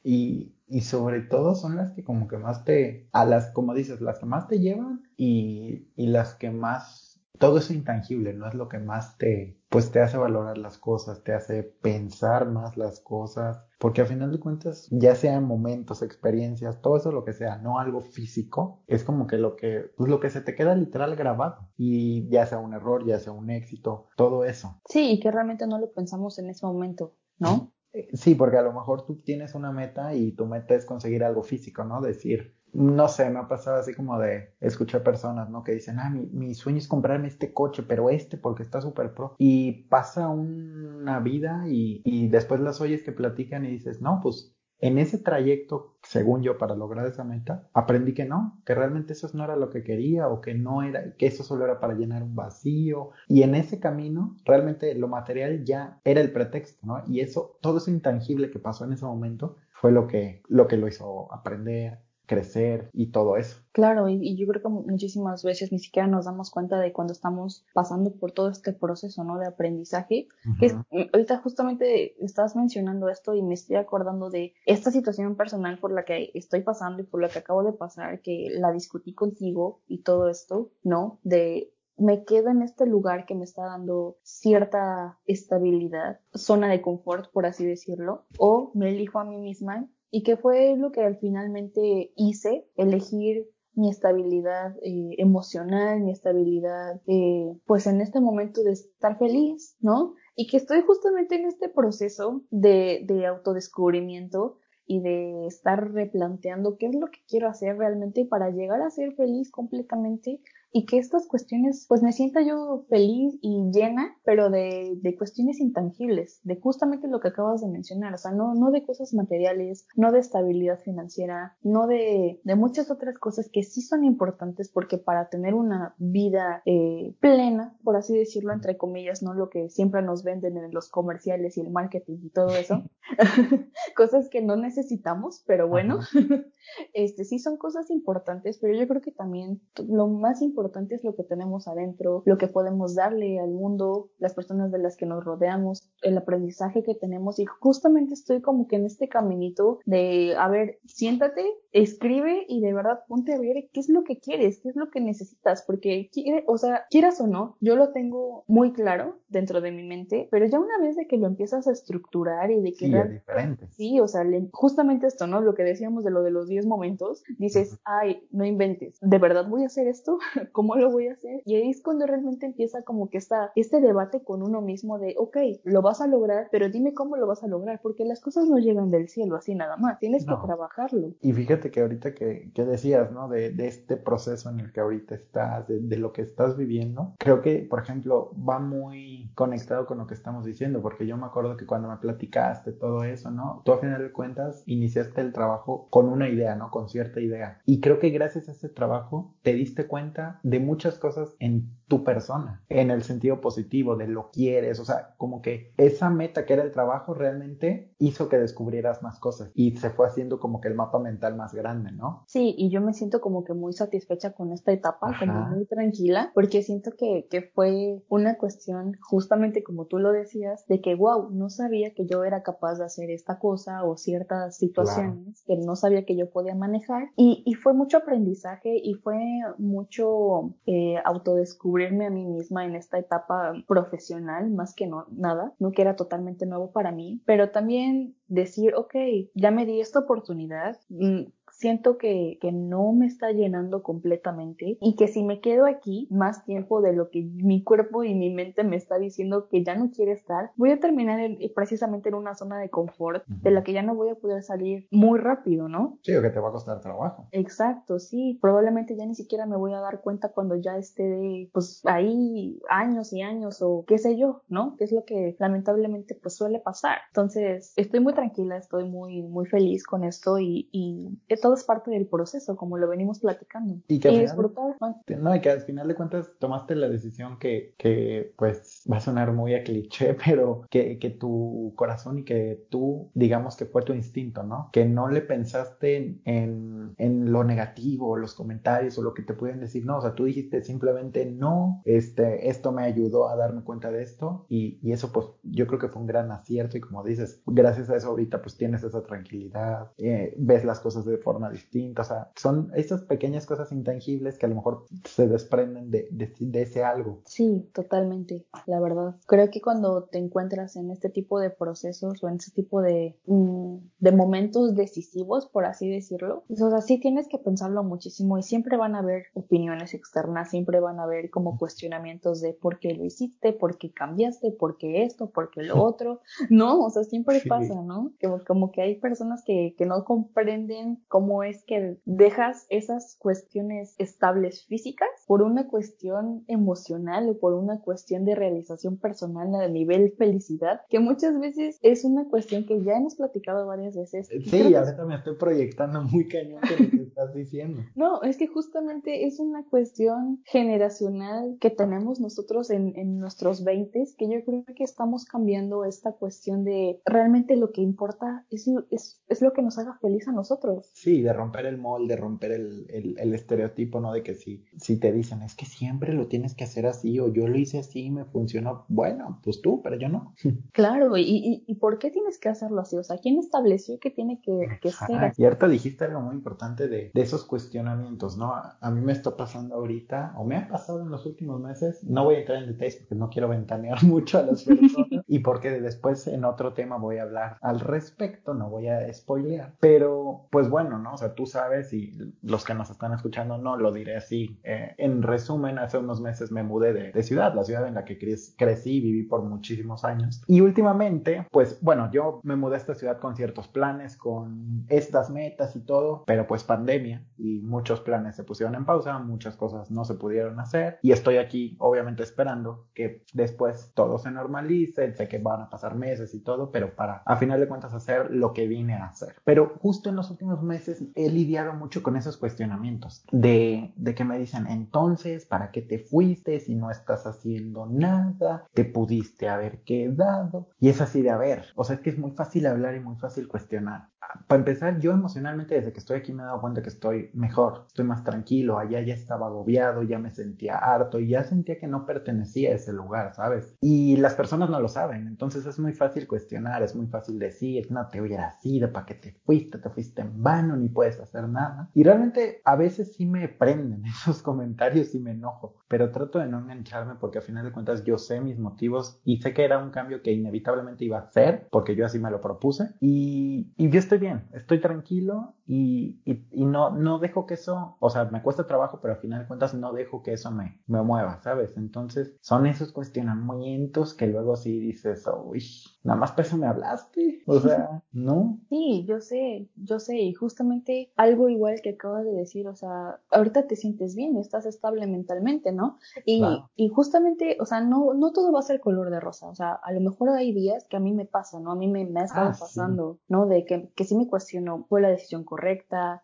[0.02, 4.00] Y, y, sobre todo son las que como que más te, a las, como dices,
[4.00, 7.07] las que más te llevan y, y las que más
[7.38, 11.22] todo eso intangible, no es lo que más te, pues te hace valorar las cosas,
[11.22, 16.80] te hace pensar más las cosas, porque al final de cuentas, ya sean momentos, experiencias,
[16.82, 20.20] todo eso lo que sea, no algo físico, es como que lo que, pues lo
[20.20, 24.08] que se te queda literal grabado, y ya sea un error, ya sea un éxito,
[24.16, 24.80] todo eso.
[24.88, 27.72] Sí, y que realmente no lo pensamos en ese momento, ¿no?
[27.92, 31.24] Eh, sí, porque a lo mejor tú tienes una meta y tu meta es conseguir
[31.24, 32.00] algo físico, ¿no?
[32.00, 35.64] Decir, no sé, me ha pasado así como de escuchar personas, ¿no?
[35.64, 39.14] Que dicen, ah, mi, mi sueño es comprarme este coche, pero este porque está súper
[39.14, 39.34] pro.
[39.38, 44.54] Y pasa una vida y, y después las oyes que platican y dices, no, pues
[44.80, 49.28] en ese trayecto, según yo, para lograr esa meta, aprendí que no, que realmente eso
[49.34, 52.22] no era lo que quería o que no era, que eso solo era para llenar
[52.22, 53.10] un vacío.
[53.26, 57.02] Y en ese camino, realmente lo material ya era el pretexto, ¿no?
[57.08, 60.76] Y eso, todo eso intangible que pasó en ese momento fue lo que, lo que
[60.76, 63.60] lo hizo aprender, crecer y todo eso.
[63.72, 67.64] Claro, y, yo creo que muchísimas veces ni siquiera nos damos cuenta de cuando estamos
[67.72, 69.38] pasando por todo este proceso, ¿no?
[69.38, 70.28] De aprendizaje.
[70.60, 75.78] que mm, ahorita justamente estás mencionando esto y me estoy acordando de esta situación personal
[75.78, 79.14] por la que estoy pasando y por la que acabo de pasar, que la discutí
[79.14, 81.18] contigo y todo esto, ¿no?
[81.22, 87.32] De me quedo en este lugar que me está dando cierta estabilidad, zona de confort,
[87.32, 92.12] por así decirlo, o me elijo a mí misma y qué fue lo que finalmente
[92.16, 99.18] hice, elegir mi estabilidad eh, emocional, mi estabilidad, eh, pues en este momento de estar
[99.18, 100.14] feliz, ¿no?
[100.34, 106.86] Y que estoy justamente en este proceso de, de autodescubrimiento y de estar replanteando qué
[106.86, 111.26] es lo que quiero hacer realmente para llegar a ser feliz completamente y que estas
[111.26, 117.08] cuestiones, pues me sienta yo feliz y llena, pero de, de, cuestiones intangibles, de justamente
[117.08, 120.78] lo que acabas de mencionar, o sea, no, no de cosas materiales, no de estabilidad
[120.80, 125.94] financiera, no de, de muchas otras cosas que sí son importantes porque para tener una
[125.98, 130.72] vida eh, plena, por así decirlo, entre comillas, no lo que siempre nos venden en
[130.72, 132.82] los comerciales y el marketing y todo eso,
[133.96, 136.00] cosas que no necesitamos, pero bueno,
[136.92, 141.04] este sí son cosas importantes, pero yo creo que también lo más importante importante es
[141.04, 145.06] lo que tenemos adentro, lo que podemos darle al mundo, las personas de las que
[145.06, 150.34] nos rodeamos, el aprendizaje que tenemos y justamente estoy como que en este caminito de,
[150.36, 154.60] a ver, siéntate, escribe y de verdad ponte a ver qué es lo que quieres,
[154.60, 158.44] qué es lo que necesitas, porque quiere, o sea, quieras o no, yo lo tengo
[158.48, 161.72] muy claro dentro de mi mente, pero ya una vez de que lo empiezas a
[161.72, 163.68] estructurar y de que sí, es diferente.
[163.76, 165.40] Sí, o sea, justamente esto, ¿no?
[165.40, 169.46] Lo que decíamos de lo de los 10 momentos, dices, ay, no inventes, ¿de verdad
[169.48, 170.18] voy a hacer esto?
[170.52, 171.42] ¿cómo lo voy a hacer?
[171.44, 175.14] Y ahí es cuando realmente empieza como que está este debate con uno mismo de,
[175.18, 178.48] ok, lo vas a lograr, pero dime cómo lo vas a lograr, porque las cosas
[178.48, 181.14] no llegan del cielo así nada más, tienes que trabajarlo.
[181.20, 183.28] Y fíjate que ahorita que, que decías, ¿no?
[183.28, 187.14] De, de, este proceso en el que ahorita estás, de, de lo que estás viviendo,
[187.18, 191.26] creo que, por ejemplo, va muy conectado con lo que estamos diciendo, porque yo me
[191.26, 193.62] acuerdo que cuando me platicaste todo eso, ¿no?
[193.64, 196.70] Tú a final de cuentas iniciaste el trabajo con una idea, ¿no?
[196.70, 197.60] Con cierta idea.
[197.66, 202.04] Y creo que gracias a ese trabajo te diste cuenta de muchas cosas en tu
[202.04, 206.52] persona, en el sentido positivo, de lo quieres, o sea, como que esa meta que
[206.52, 210.68] era el trabajo realmente hizo que descubrieras más cosas y se fue haciendo como que
[210.68, 212.24] el mapa mental más grande, ¿no?
[212.26, 216.30] Sí, y yo me siento como que muy satisfecha con esta etapa, como muy tranquila,
[216.34, 221.30] porque siento que, que fue una cuestión, justamente como tú lo decías, de que, wow,
[221.30, 225.74] no sabía que yo era capaz de hacer esta cosa o ciertas situaciones que no
[225.74, 227.10] sabía que yo podía manejar.
[227.16, 229.18] Y, y fue mucho aprendizaje y fue
[229.56, 230.27] mucho
[230.66, 235.82] eh, autodescubrirme a mí misma en esta etapa profesional, más que no, nada, no que
[235.82, 238.94] era totalmente nuevo para mí, pero también decir, ok,
[239.34, 241.22] ya me di esta oportunidad, mm,
[241.58, 246.44] siento que, que, no me está llenando completamente y que si me quedo aquí más
[246.44, 249.90] tiempo de lo que mi cuerpo y mi mente me está diciendo que ya no
[249.90, 251.20] quiere estar, voy a terminar
[251.54, 254.86] precisamente en una zona de confort de la que ya no voy a poder salir
[254.90, 255.98] muy rápido, ¿no?
[256.02, 257.28] Sí, o que te va a costar trabajo.
[257.32, 258.38] Exacto, sí.
[258.40, 263.12] Probablemente ya ni siquiera me voy a dar cuenta cuando ya esté pues ahí años
[263.12, 264.76] y años o qué sé yo, ¿no?
[264.76, 266.98] Que es lo que lamentablemente pues suele pasar.
[267.08, 271.90] Entonces, estoy muy tranquila, estoy muy, muy feliz con esto y, y todo es parte
[271.90, 273.78] del proceso, como lo venimos platicando.
[273.88, 274.76] Y que disfrutar.
[275.18, 279.00] no, y que al final de cuentas tomaste la decisión que, que pues va a
[279.00, 283.80] sonar muy a cliché, pero que, que tu corazón y que tú, digamos que fue
[283.80, 284.68] tu instinto, ¿no?
[284.74, 289.60] Que no le pensaste en, en lo negativo, los comentarios o lo que te pueden
[289.60, 293.90] decir, no, o sea, tú dijiste simplemente no, este, esto me ayudó a darme cuenta
[293.90, 297.02] de esto y, y eso pues yo creo que fue un gran acierto y como
[297.02, 301.37] dices, gracias a eso ahorita pues tienes esa tranquilidad, eh, ves las cosas de forma
[301.50, 306.08] distinta, o sea, son esas pequeñas cosas intangibles que a lo mejor se desprenden de,
[306.10, 307.22] de, ese algo.
[307.24, 309.16] Sí, totalmente, la verdad.
[309.26, 313.18] Creo que cuando te encuentras en este tipo de procesos o en este tipo de,
[313.26, 318.38] mm, de momentos decisivos, por así decirlo, pues, o sea, sí tienes que pensarlo muchísimo
[318.38, 322.78] y siempre van a haber opiniones externas, siempre van a haber como cuestionamientos de por
[322.78, 326.20] qué lo hiciste, por qué cambiaste, por qué esto, por qué lo otro,
[326.50, 328.12] no, o sea, siempre pasa, ¿no?
[328.20, 333.94] Como, como que hay personas que, que no comprenden cómo es que dejas esas cuestiones
[333.98, 340.14] estables físicas por una cuestión emocional o por una cuestión de realización personal a nivel
[340.16, 344.28] felicidad, que muchas veces es una cuestión que ya hemos platicado varias veces.
[344.28, 347.82] Sí, ahorita me estoy proyectando muy cañón con estás diciendo.
[347.94, 353.88] No, es que justamente es una cuestión generacional que tenemos nosotros en, en nuestros 20
[354.16, 359.20] que yo creo que estamos cambiando esta cuestión de realmente lo que importa es, es,
[359.28, 360.90] es lo que nos haga feliz a nosotros.
[360.94, 364.12] Sí, de romper el molde, romper el, el, estereotipo, ¿no?
[364.12, 367.32] De que si, si te dicen, es que siempre lo tienes que hacer así o
[367.32, 370.34] yo lo hice así y me funcionó, bueno, pues tú, pero yo no.
[370.72, 372.96] Claro, ¿y, y, y por qué tienes que hacerlo así?
[372.96, 375.42] O sea, ¿quién estableció que tiene que, que ser así?
[375.42, 378.54] Y ahorita dijiste algo muy importante de, de esos cuestionamientos, ¿no?
[378.54, 382.02] A, a, mí me está pasando ahorita, o me ha pasado en los últimos meses,
[382.04, 385.40] no voy a entrar en detalles porque no quiero ventanear mucho a las personas y
[385.40, 390.46] porque después en otro tema voy a hablar al respecto, no voy a spoilear, pero
[390.50, 391.14] pues bueno, ¿no?
[391.14, 394.60] O sea, tú sabes y los que nos están escuchando no lo diré así.
[394.64, 398.04] Eh, en resumen, hace unos meses me mudé de, de ciudad, la ciudad en la
[398.04, 400.42] que crecí y viví por muchísimos años.
[400.46, 405.30] Y últimamente, pues bueno, yo me mudé a esta ciudad con ciertos planes, con estas
[405.30, 409.90] metas y todo, pero pues pandemia y muchos planes se pusieron en pausa, muchas cosas
[409.90, 415.28] no se pudieron hacer y estoy aquí obviamente esperando que después todo se normalice, sé
[415.28, 418.54] que van a pasar meses y todo, pero para a final de cuentas hacer lo
[418.54, 419.34] que vine a hacer.
[419.44, 424.24] Pero justo en los últimos meses he lidiado mucho con esos cuestionamientos de, de que
[424.24, 428.66] me dicen, entonces, ¿para qué te fuiste si no estás haciendo nada?
[428.72, 430.70] ¿Te pudiste haber quedado?
[430.80, 431.66] Y es así de haber.
[431.76, 434.08] O sea, es que es muy fácil hablar y muy fácil cuestionar.
[434.46, 437.84] Para empezar, yo emocionalmente desde que estoy aquí me he dado cuenta que estoy mejor,
[437.86, 441.86] estoy más tranquilo, allá ya estaba agobiado, ya me sentía harto y ya sentía que
[441.86, 443.76] no pertenecía a ese lugar, ¿sabes?
[443.80, 447.90] Y las personas no lo saben, entonces es muy fácil cuestionar, es muy fácil decir,
[447.90, 449.78] no te hubieras ido, ¿para qué te fuiste?
[449.78, 451.90] Te fuiste en vano, ni puedes hacer nada.
[451.94, 456.46] Y realmente a veces sí me prenden esos comentarios y me enojo, pero trato de
[456.46, 459.78] no engancharme porque a final de cuentas yo sé mis motivos y sé que era
[459.78, 463.90] un cambio que inevitablemente iba a ser porque yo así me lo propuse y, y
[463.90, 468.40] yo estoy bien, estoy tranquilo y, y, no, no dejo que eso, o sea, me
[468.40, 471.76] cuesta trabajo, pero al final de cuentas no dejo que eso me, me mueva, ¿sabes?
[471.76, 475.62] Entonces son esos cuestionamientos que luego sí dices, uy,
[476.04, 478.58] nada más peso me hablaste, o sea, ¿no?
[478.70, 483.20] Sí, yo sé, yo sé, y justamente algo igual que acabas de decir, o sea,
[483.30, 485.98] ahorita te sientes bien, estás estable mentalmente, ¿no?
[486.24, 486.42] Y,
[486.76, 489.72] y justamente, o sea, no, no todo va a ser color de rosa, o sea,
[489.72, 491.72] a lo mejor hay días que a mí me pasa, ¿no?
[491.72, 493.44] A mí me, me ha estado ah, pasando, ¿no?
[493.44, 495.57] De que, que sí me cuestiono, ¿fue la decisión correcta?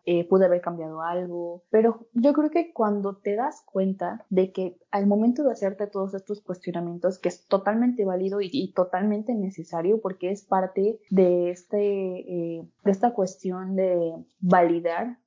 [0.05, 1.63] Eh, ¿Pude haber cambiado algo?
[1.69, 6.13] Pero yo creo que cuando te das cuenta de que al momento de hacerte todos
[6.13, 12.67] estos cuestionamientos, que es totalmente válido y, totalmente necesario porque es parte de, este, eh,
[12.83, 15.17] de esta cuestión de validar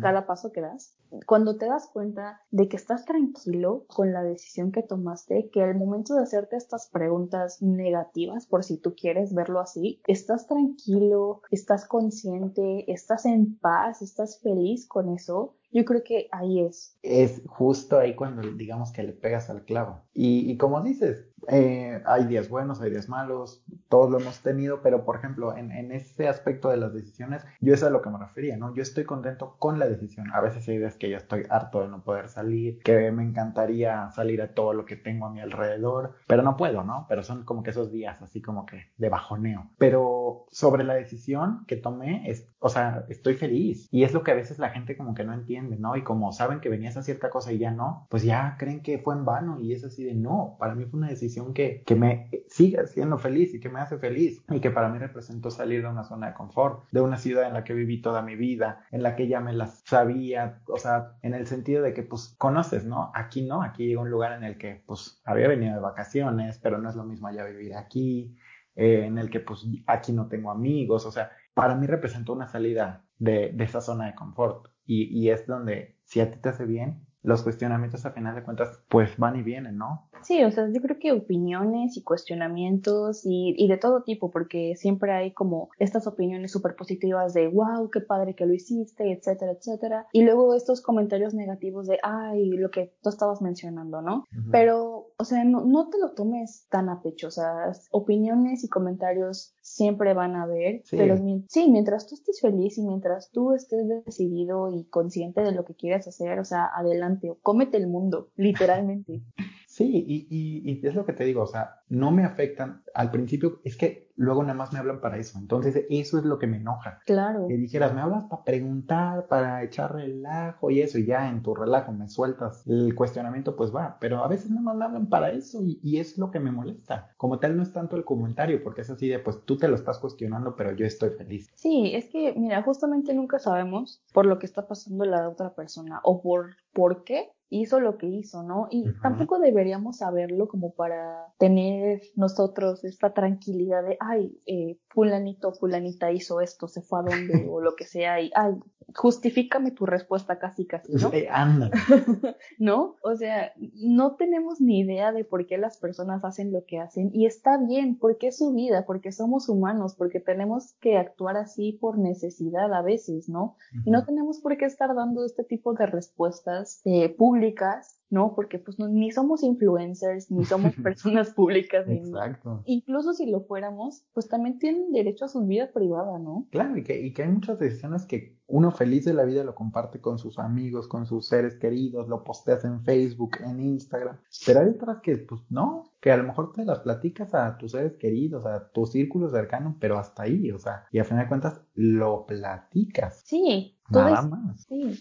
[0.00, 0.94] cada paso que das.
[1.26, 5.76] Cuando te das cuenta de que estás tranquilo con la decisión que tomaste, que al
[5.76, 11.86] momento de hacerte estas preguntas negativas, por si tú quieres verlo así, estás tranquilo, estás
[11.86, 16.98] consciente, estás en paz, estás feliz con eso, yo creo que ahí es.
[17.02, 20.02] Es justo ahí cuando digamos que le pegas al clavo.
[20.14, 24.82] Y, y como dices, eh, hay días buenos, hay días malos, todos lo hemos tenido,
[24.82, 28.10] pero por ejemplo, en, en ese aspecto de las decisiones, yo es a lo que
[28.10, 28.74] me refería, ¿no?
[28.74, 30.26] Yo estoy contento con la decisión.
[30.32, 34.10] A veces hay días que ya estoy harto de no poder salir, que me encantaría
[34.10, 37.06] salir a todo lo que tengo a mi alrededor, pero no puedo, ¿no?
[37.08, 39.70] Pero son como que esos días así como que de bajoneo.
[39.78, 43.88] Pero sobre la decisión que tomé, es, o sea, estoy feliz.
[43.90, 45.96] Y es lo que a veces la gente como que no entiende, ¿no?
[45.96, 48.98] Y como saben que venía esa cierta cosa y ya no, pues ya creen que
[48.98, 51.94] fue en vano y es así de no, para mí fue una decisión que, que
[51.94, 55.82] me sigue siendo feliz y que me hace feliz y que para mí representó salir
[55.82, 58.84] de una zona de confort, de una ciudad en la que viví toda mi vida,
[58.90, 62.34] en la que ya me las sabía, o sea, en el sentido de que pues
[62.38, 63.10] conoces, ¿no?
[63.14, 66.78] Aquí no, aquí llega un lugar en el que pues había venido de vacaciones, pero
[66.78, 68.36] no es lo mismo allá vivir aquí,
[68.76, 72.46] eh, en el que pues aquí no tengo amigos, o sea, para mí representó una
[72.46, 76.48] salida de, de esa zona de confort y, y es donde si a ti te
[76.48, 80.08] hace bien, los cuestionamientos a final de cuentas pues van y vienen, ¿no?
[80.22, 84.74] Sí, o sea, yo creo que opiniones y cuestionamientos y, y de todo tipo, porque
[84.76, 89.52] siempre hay como estas opiniones súper positivas de wow, qué padre que lo hiciste, etcétera,
[89.52, 90.06] etcétera.
[90.12, 94.24] Y luego estos comentarios negativos de ay, lo que tú estabas mencionando, ¿no?
[94.50, 98.68] Pero, o sea, no, no te lo tomes tan a pecho, o sea, opiniones y
[98.68, 101.16] comentarios siempre van a haber, pero
[101.48, 105.74] sí, mientras tú estés feliz y mientras tú estés decidido y consciente de lo que
[105.74, 109.22] quieres hacer, o sea, adelante, cómete el mundo, literalmente.
[109.78, 112.82] Sí, y, y, y, es lo que te digo, o sea, no me afectan.
[112.94, 115.38] Al principio es que luego nada más me hablan para eso.
[115.38, 116.98] Entonces, eso es lo que me enoja.
[117.06, 117.46] Claro.
[117.46, 121.54] Que dijeras, me hablas para preguntar, para echar relajo y eso, y ya en tu
[121.54, 123.98] relajo me sueltas el cuestionamiento, pues va.
[124.00, 126.50] Pero a veces nada más me hablan para eso y, y es lo que me
[126.50, 127.12] molesta.
[127.16, 129.76] Como tal, no es tanto el comentario, porque es así de, pues tú te lo
[129.76, 131.52] estás cuestionando, pero yo estoy feliz.
[131.54, 136.00] Sí, es que, mira, justamente nunca sabemos por lo que está pasando la otra persona
[136.02, 138.68] o por por qué hizo lo que hizo, ¿no?
[138.70, 146.12] Y tampoco deberíamos saberlo como para tener nosotros esta tranquilidad de, ay, eh, fulanito, fulanita
[146.12, 148.54] hizo esto, se fue a donde o lo que sea, y, ay,
[148.94, 151.10] justifícame tu respuesta casi casi, ¿no?
[151.30, 151.70] anda.
[152.58, 152.96] ¿No?
[153.02, 157.10] O sea, no tenemos ni idea de por qué las personas hacen lo que hacen
[157.12, 161.72] y está bien, porque es su vida, porque somos humanos, porque tenemos que actuar así
[161.72, 163.56] por necesidad a veces, ¿no?
[163.84, 168.34] Y no tenemos por qué estar dando este tipo de respuestas eh, públicas ¿no?
[168.34, 172.62] Porque pues ni somos influencers, ni somos personas públicas, Exacto.
[172.64, 176.46] incluso si lo fuéramos, pues también tienen derecho a su vida privada, ¿no?
[176.50, 179.54] Claro, y que, y que hay muchas decisiones que uno feliz de la vida lo
[179.54, 184.60] comparte con sus amigos, con sus seres queridos, lo posteas en Facebook, en Instagram, pero
[184.60, 187.96] hay otras que pues no, que a lo mejor te las platicas a tus seres
[187.96, 191.60] queridos, a tu círculo cercano, pero hasta ahí, o sea, y a final de cuentas
[191.74, 193.22] lo platicas.
[193.26, 194.62] Sí, nada más.
[194.62, 194.98] Sí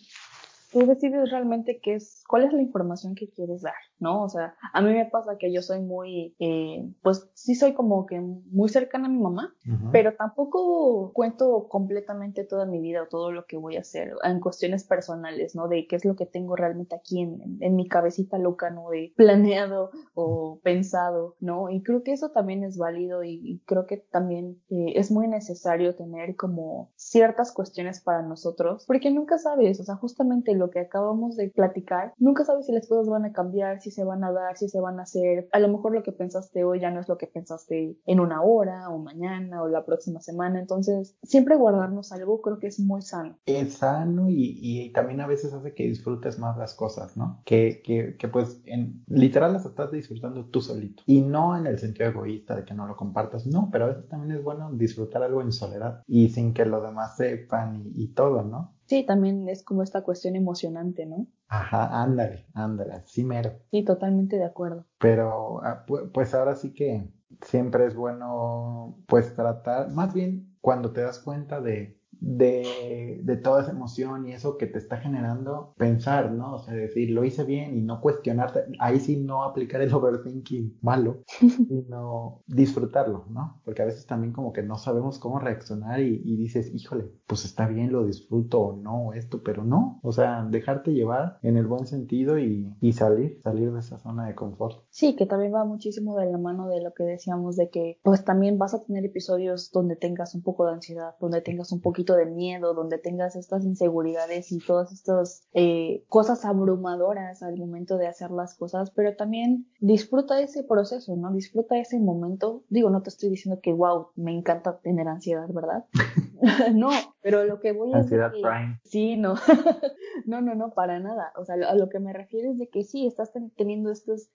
[0.72, 4.24] tú decides realmente qué es, cuál es la información que quieres dar, ¿no?
[4.24, 8.05] O sea, a mí me pasa que yo soy muy, eh, pues sí soy como
[8.05, 9.53] que muy cercana a mi mamá,
[9.91, 14.39] pero tampoco cuento completamente toda mi vida o todo lo que voy a hacer en
[14.39, 15.68] cuestiones personales, ¿no?
[15.68, 18.89] De qué es lo que tengo realmente aquí en, en mi cabecita loca, ¿no?
[18.89, 21.70] De planeado o pensado, ¿no?
[21.70, 25.95] Y creo que eso también es válido y, creo que también eh, es muy necesario
[25.95, 31.36] tener como ciertas cuestiones para nosotros, porque nunca sabes, o sea, justamente lo que acabamos
[31.36, 34.58] de platicar, nunca sabes si las cosas van a cambiar, si se van a dar,
[34.58, 35.47] si se van a hacer.
[35.51, 38.41] A lo mejor lo que pensaste hoy ya no es lo que pensaste en una
[38.41, 40.60] hora o mañana o la próxima semana.
[40.60, 43.38] Entonces, siempre guardarnos algo creo que es muy sano.
[43.45, 47.41] Es sano y, y también a veces hace que disfrutes más las cosas, ¿no?
[47.45, 51.03] Que, que, que pues en literal las estás disfrutando tú solito.
[51.05, 54.08] Y no en el sentido egoísta de que no lo compartas, no, pero a veces
[54.08, 58.08] también es bueno disfrutar algo en soledad y sin que los demás sepan y, y
[58.14, 58.76] todo, ¿no?
[58.88, 61.27] Sí, también es como esta cuestión emocionante, ¿no?
[61.49, 63.51] Ajá, ándale, ándale, sí mero.
[63.71, 64.85] Sí, totalmente de acuerdo.
[64.97, 67.09] Pero ah, pues ahora sí que
[67.41, 73.61] siempre es bueno pues tratar, más bien cuando te das cuenta de de, de, toda
[73.61, 76.55] esa emoción y eso que te está generando, pensar, ¿no?
[76.55, 80.80] O sea, decir, lo hice bien y no cuestionarte, ahí sí no aplicar el overthinking
[80.82, 81.24] malo,
[81.68, 83.61] sino disfrutarlo, ¿no?
[83.63, 87.45] Porque a veces también como que no sabemos cómo reaccionar y, y, dices, híjole, pues
[87.45, 91.68] está bien, lo disfruto o no, esto, pero no, o sea, dejarte llevar en el
[91.68, 94.84] buen sentido y, y salir, salir de esa zona de confort.
[94.98, 98.26] Sí, que también va muchísimo de la mano de lo que decíamos de que pues
[98.26, 102.16] también vas a tener episodios donde tengas un poco de ansiedad, donde tengas un poquito
[102.16, 108.08] de miedo, donde tengas estas inseguridades y todas estas eh, cosas abrumadoras al momento de
[108.08, 111.32] hacer las cosas, pero también disfruta ese proceso, ¿no?
[111.32, 112.64] Disfruta ese momento.
[112.70, 115.86] Digo, no te estoy diciendo que, wow, me encanta tener ansiedad, ¿verdad?
[116.74, 116.89] no,
[117.22, 118.22] pero lo que voy a decir...
[118.22, 119.36] Ansiedad Sí, no.
[120.26, 121.32] no, no, no, para nada.
[121.36, 124.30] O sea, a lo que me refiero es de que sí, estás teniendo estos,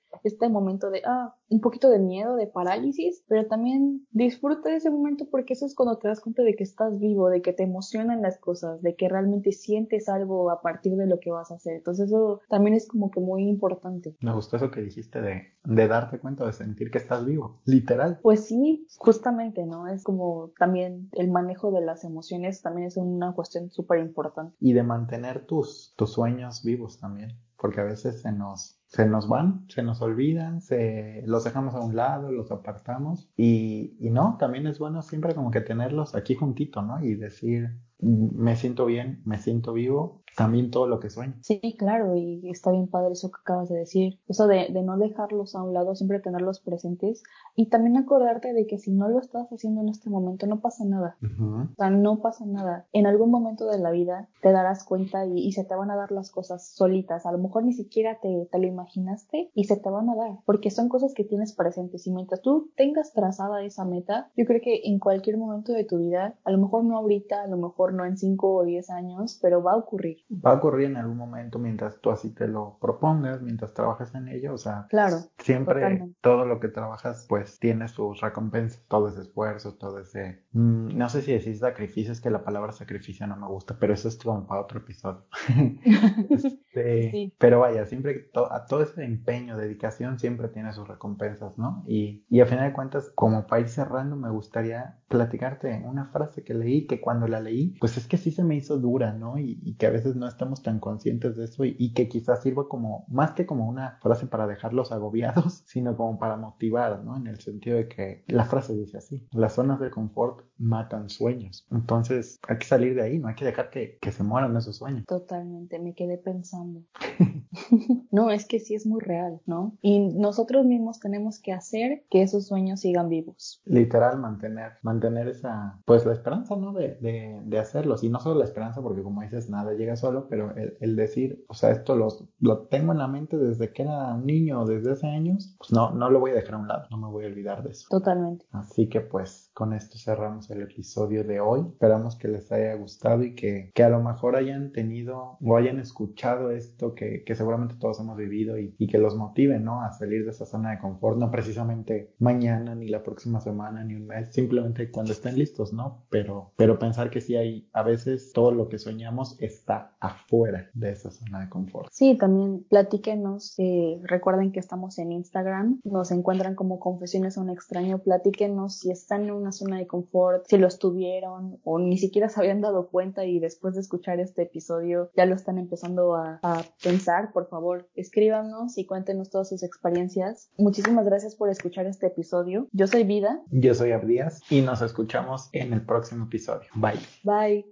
[0.53, 5.27] momento de, ah, un poquito de miedo, de parálisis, pero también disfruta de ese momento
[5.31, 8.23] porque eso es cuando te das cuenta de que estás vivo, de que te emocionan
[8.23, 11.77] las cosas, de que realmente sientes algo a partir de lo que vas a hacer.
[11.77, 14.17] Entonces eso también es como que muy importante.
[14.21, 18.19] Me gustó eso que dijiste de, de darte cuenta, de sentir que estás vivo, literal.
[18.23, 19.89] Pues sí, justamente, ¿no?
[19.89, 24.57] Es como también el manejo de las emociones también es una cuestión súper importante.
[24.61, 27.33] Y de mantener tus, tus sueños vivos también,
[27.63, 31.81] porque a veces se nos se nos van, se nos olvidan, se los dejamos a
[31.81, 36.35] un lado, los apartamos y, y no, también es bueno siempre como que tenerlos aquí
[36.35, 37.03] juntito, ¿no?
[37.03, 41.35] Y decir, me siento bien, me siento vivo también todo lo que sueño.
[41.43, 44.97] Sí, claro, y está bien padre eso que acabas de decir, eso de, de, no
[44.97, 47.23] dejarlos a un lado, siempre tenerlos presentes.
[47.55, 50.85] Y también acordarte de que si no lo estás haciendo en este momento no pasa
[50.85, 52.87] nada, o sea, no pasa nada.
[52.93, 55.97] En algún momento de la vida te darás cuenta y, y, se te van a
[55.97, 59.77] dar las cosas solitas, a lo mejor ni siquiera te, te lo imaginaste y se
[59.77, 62.07] te van a dar, porque son cosas que tienes presentes.
[62.07, 65.99] Y mientras tú tengas trazada esa meta, yo creo que en cualquier momento de tu
[65.99, 69.39] vida, a lo mejor no ahorita, a lo mejor no en 5 o 10 años,
[69.43, 72.79] pero va a ocurrir va a ocurrir en algún momento mientras tú así te lo
[72.81, 77.89] propongas, mientras trabajas en ello, o sea, claro, siempre todo lo que trabajas pues tiene
[77.89, 82.31] sus recompensas, todo ese esfuerzo, todo ese, mm, no sé si decís sacrificio, es que
[82.31, 85.25] la palabra sacrificio no me gusta, pero eso es como para otro episodio.
[86.31, 91.85] este, Pero vaya, siempre a todo ese empeño, dedicación siempre tiene sus recompensas, ¿no?
[91.87, 96.45] Y, y a final de cuentas, como para ir cerrando, me gustaría platicarte una frase
[96.45, 99.39] que leí, que cuando la leí, pues es que sí se me hizo dura, ¿no?
[99.39, 102.69] Y, y que a veces no estamos tan conscientes de eso y, que quizás sirva
[102.69, 107.17] como, más que como una frase para dejarlos agobiados, sino como para motivar, ¿no?
[107.17, 111.67] En el sentido de que la frase dice así, las zonas de confort matan sueños.
[111.71, 114.77] Entonces hay que salir de ahí, no hay que dejar que, que se mueran esos
[114.77, 115.05] sueños.
[115.07, 116.83] Totalmente, me quedé pensando.
[118.11, 119.77] no, es que sí es muy real, ¿no?
[119.83, 123.61] Y nosotros mismos tenemos que hacer que esos sueños sigan vivos.
[123.65, 126.73] Literal, mantener, mantener esa, pues la esperanza, ¿no?
[126.73, 128.05] De, de, de hacerlos.
[128.05, 131.55] Y no solo la esperanza, porque como dices, nada llega solo, pero el, decir, o
[131.55, 132.09] sea, esto lo,
[132.41, 135.93] lo, tengo en la mente desde que era un niño, desde hace años, pues no,
[135.93, 137.87] no lo voy a dejar a un lado, no me voy a olvidar de eso.
[137.89, 138.45] Totalmente.
[138.51, 141.61] Así que pues con esto cerramos el episodio de hoy.
[141.73, 145.79] Esperamos que les haya gustado y que, que a lo mejor hayan tenido o hayan
[145.79, 149.83] escuchado esto que, que seguramente todos hemos vivido y, y, que los motive, ¿no?
[149.83, 153.95] A salir de esa zona de confort, no precisamente mañana, ni la próxima semana, ni
[153.95, 156.05] un mes, simplemente cuando estén listos, ¿no?
[156.11, 160.93] Pero, pero pensar que sí hay, a veces todo lo que soñamos está afuera de
[160.93, 161.89] esa zona de confort.
[161.93, 167.51] Sí, también platíquenos, eh, recuerden que estamos en Instagram, nos encuentran como Confesiones a un
[167.51, 172.29] extraño, platíquenos si están en una zona de confort, si lo estuvieron o ni siquiera
[172.29, 176.41] se habían dado cuenta y después de escuchar este episodio ya lo están empezando a,
[176.43, 180.51] a pensar, por favor, escríbanos y cuéntenos todas sus experiencias.
[180.57, 182.69] Muchísimas gracias por escuchar este episodio.
[182.73, 183.43] Yo soy Vida.
[183.51, 186.69] Yo soy Abdías y nos escuchamos en el próximo episodio.
[186.75, 187.01] Bye.
[187.25, 187.67] Bye.